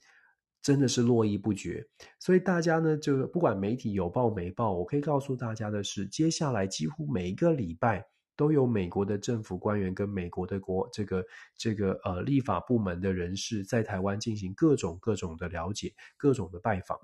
[0.65, 1.85] 真的是络绎不绝，
[2.19, 8.03] 所以大家呢，就是不管媒体有报没报，我可以告诉大家的是，接下来几乎每一个礼拜
[8.35, 11.23] 都有美国的政府官员跟美国的国这个
[11.55, 16.97] 这个呃立法部门的人士在台湾进行各种各种的了解，各种的拜访。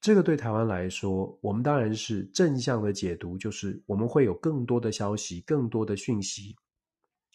[0.00, 6.56] 这个对台湾来说，我们当然是正向的解读，就是我们会有更多的消息、更多的讯息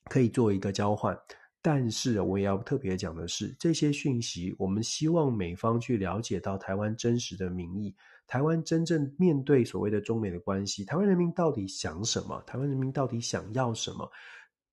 [0.05, 1.15] 可以做一个交换。
[1.61, 7.95] 但是，我也要特别讲的是，这些讯息，我们希望美方去了解到台湾真实的民意，
[8.27, 12.41] 台湾真正面对所谓的中美的关系，台湾人民到底想什么？
[12.47, 14.09] 台湾人民到底想要什么？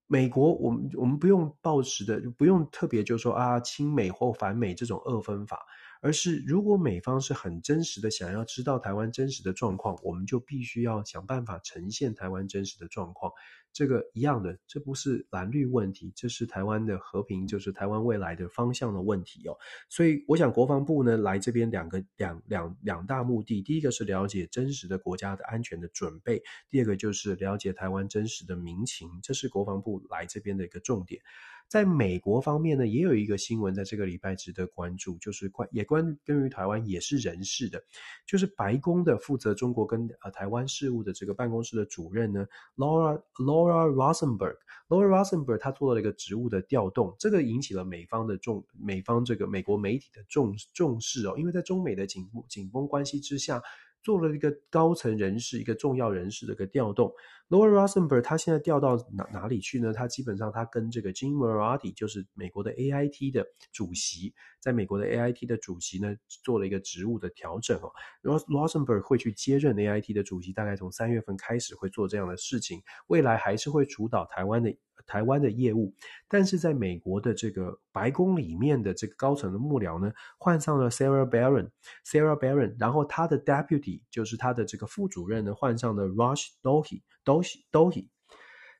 [0.06, 5.58] 美国，我们我们不用抱持的，不用特别就说啊，亲美或反美这种二分法。
[6.02, 13.32] 而是，如果美方是很真实的想要知道台湾真实的状况，我们就必须要想办法呈现台湾真实的状况。
[13.72, 19.56] 这个一样的，这不是蓝绿问题，这是台湾的和平，就是台湾未来的方向的问题哦。
[19.88, 31.22] 所以，我想国防部呢来这边两个两两两大目的，第一个是了解真实的国家的安全的准备，第二个就是了解台湾真实的民情，这是国防部来这边的一个重点。
[31.68, 37.82] 在美国方面呢，也有一个新闻在这个礼拜值得关注，就是关也关跟于台湾也是人事的，
[38.26, 42.46] 就是白宫的负责中国跟呃台湾事务的这个办公室的主任呢
[42.76, 53.62] ，Laura Laura Laura Rosenberg，Laura Rosenberg 他做了一个职务的调动，这个引起了美方的重美方这个美国媒体的重重视哦，因为在中美的紧紧绷关系之下。
[54.02, 57.12] 做了一个高层人士、一个重要人士的一个调动。
[57.48, 59.92] Laura Rosenberg 他现在调到哪哪里去呢？
[59.92, 67.92] 他基本上他跟这个 Jim Maloney 就是美国的 AIT 的主席，在美国的 AIT 的主席呢做了一个职务的调整哦。
[68.22, 74.74] Rosenberg 会去接任 AIT 的主席，大概从三月份开始会做这样的事情，未来还是会主导台湾的。
[75.06, 75.94] 台湾的业务，
[76.28, 88.08] 但是在美国的这个白宫里面的这个高层的幕僚呢，换上了 Sarah Baron，Sarah Baron，然后他的 Deputy 就是他的这个副主任呢，换上了 Rush Dohi，Dohi，Dohi，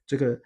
[0.07, 0.41] 这个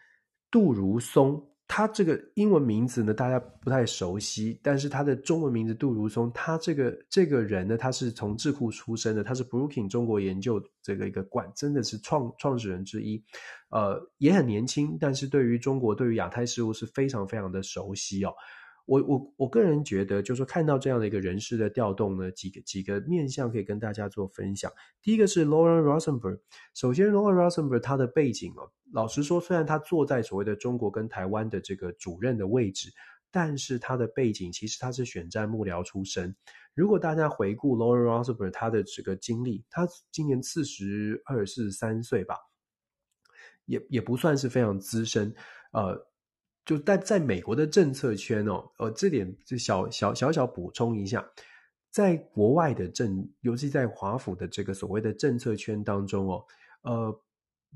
[0.51, 1.51] 杜如松。
[1.69, 13.23] 他这个英文名字呢，大家不太熟悉，但是他的中文名字杜如松，他这个这个人呢，他是从智库出身的，他是 Brookings 中国研究这个一个馆，真的是创创始人之一，
[13.71, 18.33] 呃，也很年轻，但是对于中国对于亚太事务是非常非常的熟悉哦。
[18.87, 24.73] 我我我个人觉得，就是说看到这样的一个人事的调动呢，几个几个面向可以跟大家做分享。
[25.03, 26.39] 第一个是 Laura Rosenberg，
[26.73, 32.91] 首先 Laura Rosenberg 他的背景哦，老实说，虽然他坐在所谓的中国跟台湾的这个主任的位置，
[33.33, 36.35] 但是他的背景其实他是选战幕僚出身。
[36.73, 42.37] 如果大家回顾 Laura Rosenberg 他的这个经历，他今年四十二、四十三岁吧，
[43.65, 45.35] 也也不算是非常资深，
[45.73, 46.07] 呃。
[46.67, 51.25] 就在在美国的政策圈哦，呃，这点就小小小小补充一下，
[51.93, 56.45] 在国外的政，尤其在华府的这个所谓的政策圈当中哦，
[56.83, 57.23] 呃，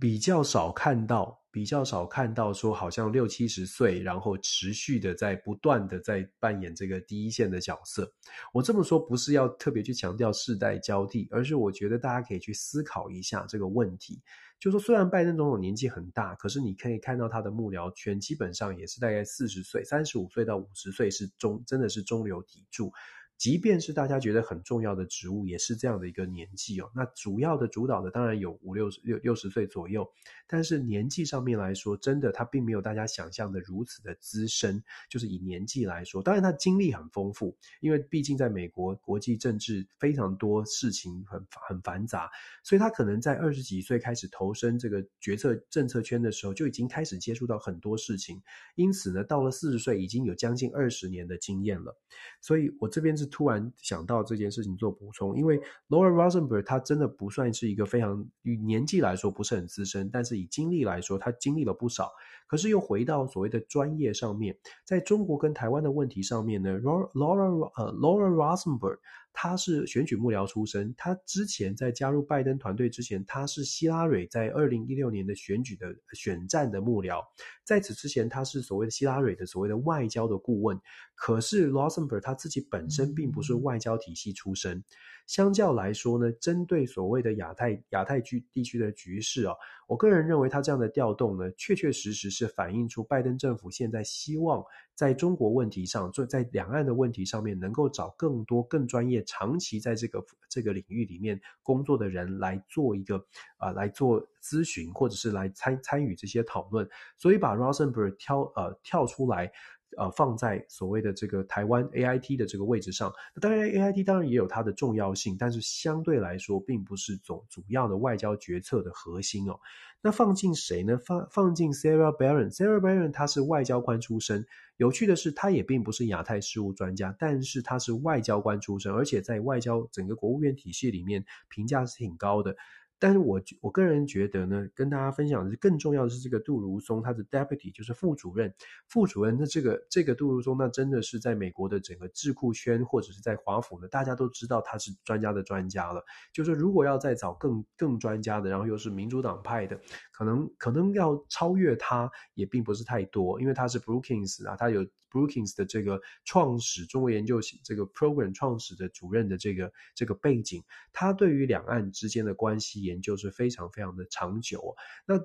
[0.01, 8.12] 比较少看到，比较少看到说好像六七十岁，然后持续的在不断的在扮演这个第一线的角色。
[8.53, 14.20] 我这么说不是要特别去强调世代交替，而是我觉得大家可以去思考一下这个问题。
[14.61, 22.93] 就说虽然拜登总统年纪很大，可是你可以看到他的幕僚圈基本上也是大概四十岁，三十五岁到五十岁是中，真的是中流砥柱。
[23.41, 26.91] 即便是大家觉得很重要的职务，也是这样的一个年纪哦。
[26.95, 30.07] 那主要的主导的当然有五六十六六十岁左右，
[30.47, 34.84] 但是年纪上面来说，真的他并没有大家想象的如此的资深。
[35.09, 42.30] 就是以年纪来说，当然他经历很丰富，因为毕竟在美国国际政治非常多事情很很繁杂，
[42.62, 48.43] 所以他可能在二十几岁开始投身这个决策政策圈的时候，就已经开始接触到很多事情。
[48.74, 51.97] 因此呢，到了四十岁已经有将近二十年的经验了。
[52.43, 53.30] 所以我这边是。
[53.31, 55.59] 突然想到这件事情做补充，因为
[55.89, 62.11] Laura Rosenberg 他真的不算是一个非常以年纪来说不是很资深，但是以经历来说，他经历了不少。
[62.47, 68.99] 可是又回到所谓的专业上面，在中国跟台湾的问题上面呢，Laura 呃 Laura Rosenberg
[69.33, 77.22] 他是选举幕僚出身，他之前在加入拜登团队之前，他是希拉蕊在二零一六年的选举的选战的幕僚，
[77.64, 80.78] 在此之前他是所谓的希拉蕊的所谓的外交的顾问。
[81.14, 84.83] 可是 Rosenberg 他自己本身并不是外交体系出身。
[85.31, 89.55] 相较来说呢，针对所谓的亚太亚太区地区的局势啊，
[89.87, 94.61] 我个人认为他这样的调动呢，确确实实是反映出拜登政府现在希望
[94.93, 103.16] 在中国问题上，就在两岸的问题上面，能够找更多更专业、长期在这个这个领域里面工作的人来做一个
[103.57, 109.53] 啊、呃，来做咨询或者是来参参与这些讨论，所以把 Rosenberg 挑呃跳出来。
[109.97, 113.12] 呃放在所谓的这个台湾 AIT 的这个位置上。
[113.41, 119.59] 当然 AIT 当然也有它的重要性，但是相对来说并不是总主要的外交决策的核心哦。
[120.03, 120.99] 那放进谁呢？
[121.05, 124.47] 放放进 Sarah Baron，Sarah Baron 他是外交官出身。
[124.78, 132.57] 有趣的是，他也并不是亚太事务专家，但是他是外交官出身，而且在外交整个国务院体系里面评价是挺高的。
[133.01, 138.55] 但是我我个人觉得呢，跟大家分享的是更重要的是这个杜如松，他的 deputy 就是副主任，
[138.86, 139.36] 副主任。
[139.40, 146.05] 那这个这个杜如松，那真的是在美国的整个智库圈或者是在华府呢，大家都知道他是专家的专家了。
[146.32, 149.80] 就是如果要再找更更专家的，然后又是民主党派的，
[150.12, 154.86] 可能可能要超越他也并不是太多，因为他是 Brookings 啊，他有。
[155.11, 164.77] Brookings 的这个创始中国研究这个 program 创始的主任的这个这个背景，他对于两岸之间的关系研究是非常非常的长久。
[165.07, 165.21] 那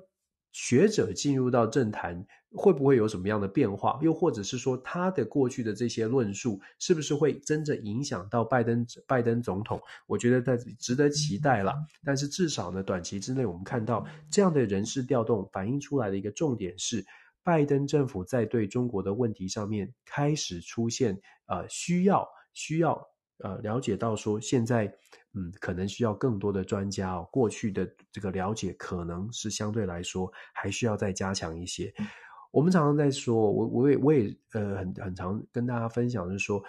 [0.52, 3.98] 学者进入到政坛，会不会有什么样的变化？
[4.00, 9.78] 又或者是说，他的过去的这些论述，是不是会真正影响到拜登拜登总统？
[10.06, 11.74] 我觉得在值得期待了。
[12.02, 17.04] 但是至少呢，短期之内，我们看到这样的人事调动，反映出来的一个重点是。
[17.46, 21.16] 拜登政府在对中国的问题上面开始出现，
[21.46, 23.00] 呃，需要需要
[23.38, 24.92] 呃了解到说，现在
[25.32, 31.94] 嗯可能需要更多的专家哦，过去的这个了解可能是相对来说还需要再加强一些。
[32.50, 36.60] 我们常常在说，我我也我也呃很很常跟大家分享就是说，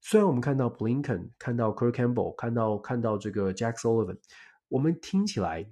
[0.00, 4.18] 虽然我们看到 Blinken，看到 Kirk Campbell，看到看到这个 Jack Sullivan，
[4.66, 5.70] 我们听起来。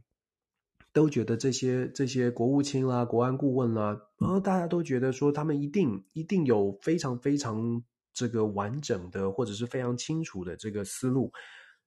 [0.95, 7.83] 都觉得这些这些国务卿啦、国安顾问啦，然后大家都觉得说他们一定一定有非常非常
[8.13, 11.33] 这个完整的或者是非常清楚的这个思路。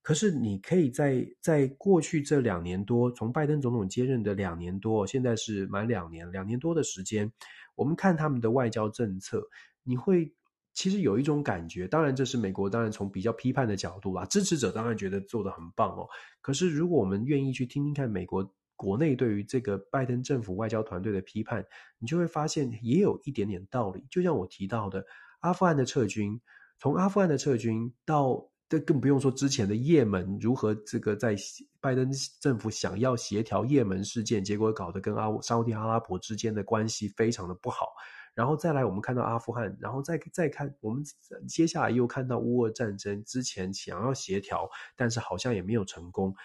[0.02, 7.32] 可是你可以在在过去这两年多，从拜登总统接任的两年多，现在是满两年，两年多的时间，
[7.76, 9.42] 我们看他们的外交政策，
[9.84, 10.30] 你会
[10.74, 11.88] 其实有一种感觉。
[11.88, 16.06] 当然，这是美国，当然从比较批判的角度啦，支持者当然觉得做得很棒哦。
[16.42, 18.54] 可是如果我们愿意去听听看美国。
[18.78, 21.66] 国内对于这个拜登政府外交团队的批判，
[22.00, 24.06] 你就会发现也有一点点道理。
[24.10, 25.06] 就像我提到的，
[25.42, 26.40] 阿富汗的撤军，
[26.80, 31.36] 从阿富汗的撤军到，这更不用说之前的也门如何这个在
[31.82, 37.88] 拜登政府想要协调也门事件，结果搞得跟阿沙乌地阿拉伯之间的关系非常的不好。
[38.36, 41.04] 然后再来，我们看到阿富汗，然后再再看我们
[41.48, 46.36] 接下来又看到乌俄战争之前想要协调，但是好像也没有成功。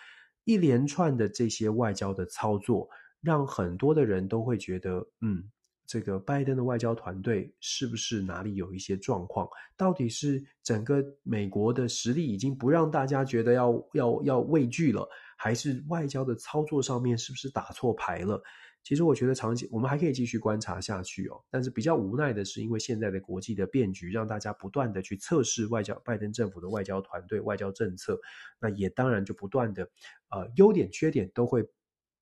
[0.44, 2.88] 一连串的这些外交的操作，
[3.20, 5.44] 让很多的人都会觉得，嗯，
[5.86, 9.48] 这个拜登的外交团队是不是哪里有一些状况？
[9.76, 18.42] 到底是整个美国的实力已经不让大家觉得要要要畏惧了，还是外交的操作上面是不是打错牌了？
[18.84, 28.20] 其实我觉得长期我们还可以继续观察下去哦，但是比较无奈的是，因为现在的国际的变局，让大家不断的去测试外交拜登政府的外交团队、外交政策，
[28.60, 29.82] 那也当然就不断的，
[30.30, 31.64] 呃，优点缺点都会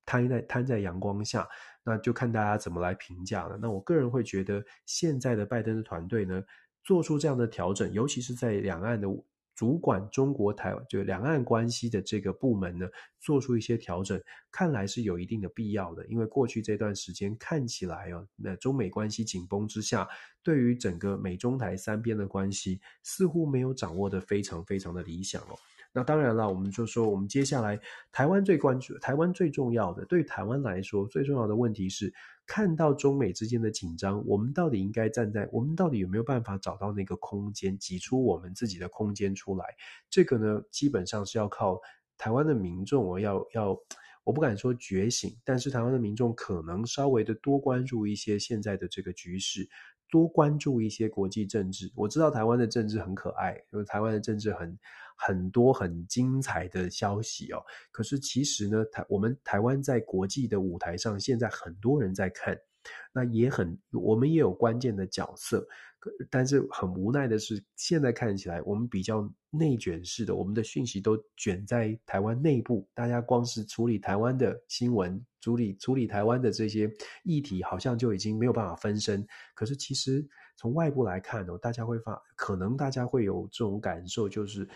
[0.05, 1.49] 摊在摊在阳光下，
[1.83, 3.59] 那就看大家怎么来评价了。
[3.61, 6.43] 那我个人会觉得，现在的拜登的团队呢，
[6.85, 9.09] 做出这样的调整，尤其是在两岸的。
[9.61, 12.89] 主管中国台就两岸关系的这个部门呢，
[13.21, 14.19] 做出一些调整，
[14.51, 16.07] 看来是有一定的必要的。
[16.07, 20.09] 因为过去这段时间看起来哦，那中美关系紧绷之下，
[20.43, 25.55] 对于整个美中台三边的关系，似乎没有掌握的非常非常的理想哦。
[25.93, 27.79] 那当然了，我们就说，我们接下来
[28.13, 32.13] 台湾最关注，台湾最重要的，对台湾来说最重要的问题是，
[32.47, 39.65] 看到中美之间的紧张，我们到底应该站在，我们到底有没有办法找到那个空间，挤出我们自己的空间出来？
[40.09, 41.81] 这个呢，基本上是要靠
[42.17, 43.77] 台湾的民众，我要要，
[44.23, 49.69] 我不敢说觉醒，但是台湾的民众可能稍微的多关注一些现在的这个局势。
[50.13, 54.77] 多关注一些国际政治，我知道台湾的政治很可爱，因为台湾的政治很
[55.27, 57.63] 很多很精彩的消息哦。
[57.93, 62.59] 可是其实呢，台我们台湾在国际的舞台上，现在很多人在看。
[63.13, 65.67] 那也很，我们也有关键的角色，
[66.31, 76.91] 但是很无奈的是，现在看起来我们比较内卷式的，我们的讯息都卷在台湾内部，大家光是处理台湾的新闻，处理处理台湾的这些
[77.23, 79.27] 议题，好像就已经没有办法分身。
[79.55, 84.67] 可是其实从外部来看哦，大家会发，可能大家会有这种感受，就是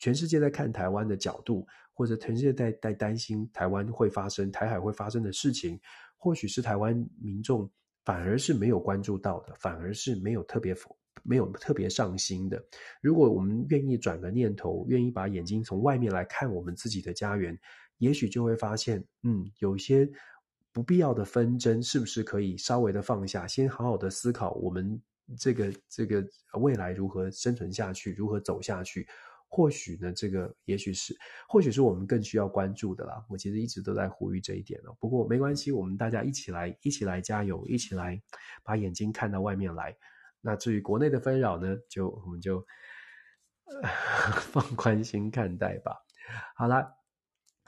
[0.00, 5.78] 全世界在看台湾的角度，或者全世界在在担心台湾会发生，台海会发生的事情。
[6.16, 7.70] 或许是台湾民众
[8.04, 10.74] 反而是没有关注到的，反而是没有特别
[11.22, 12.62] 没有特别上心的。
[13.00, 17.58] 如果我们愿意转个念头，愿意把眼睛从外面来看我们自己的家园，
[17.98, 20.10] 也许就会发现，嗯，有些
[20.72, 25.00] 不必要的纷争是不是可以稍微的放下，先好好的思考我们
[25.38, 26.22] 这个这个
[26.60, 29.06] 未来如何生存下去，如何走下去。
[29.52, 31.12] 或许呢，这个也许是，
[31.48, 33.22] 或许是我们更需要关注的啦。
[33.28, 34.96] 我其实一直都在呼吁这一点了。
[35.00, 38.22] 不过没关系，我们大家一起来，一起来加油，一起来
[38.62, 39.96] 把眼睛看到外面来。
[40.40, 42.64] 那至于国内的纷扰呢，就我们就
[44.52, 45.96] 放宽心看待吧。
[46.54, 46.94] 好啦，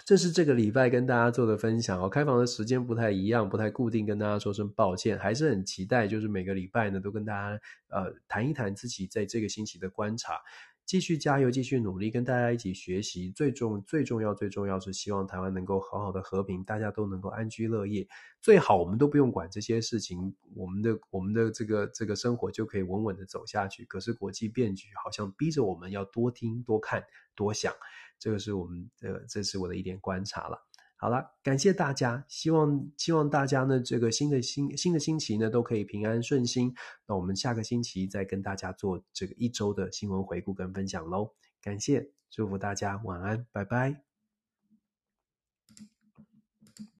[0.04, 2.08] 这是这个礼拜跟大家做的分享哦。
[2.08, 5.18] 开房的时间不太一样，不太固定，跟大家说声抱歉。
[5.18, 10.40] 还是很期待，就是每个礼拜呢，都跟大家呃谈一谈自己在这个星期的观察。
[10.84, 13.30] 继续加油，继续努力，跟大家一起学习。
[13.30, 18.06] 最重、最重要、最重要是希望台湾能够好好的和平，大家都能够安居乐业。
[18.40, 23.84] 最好我们都不用管这些事情，我们的、我们的这个、这个生活就可以稳稳的走下去。
[23.84, 27.02] 可是国际变局好像逼着我们要多听、多看、
[27.34, 27.72] 多想，
[28.18, 30.58] 这个是我们的，这是我的一点观察了。
[31.02, 36.72] 好了，感谢大家，希望希望大家呢，这个新的新新的星期呢，都可以平安顺心。
[37.08, 41.32] 那我们下个星期再跟大家做这个一周的新闻回顾跟分享喽。
[41.60, 44.11] 感谢，祝福大家晚安，拜拜。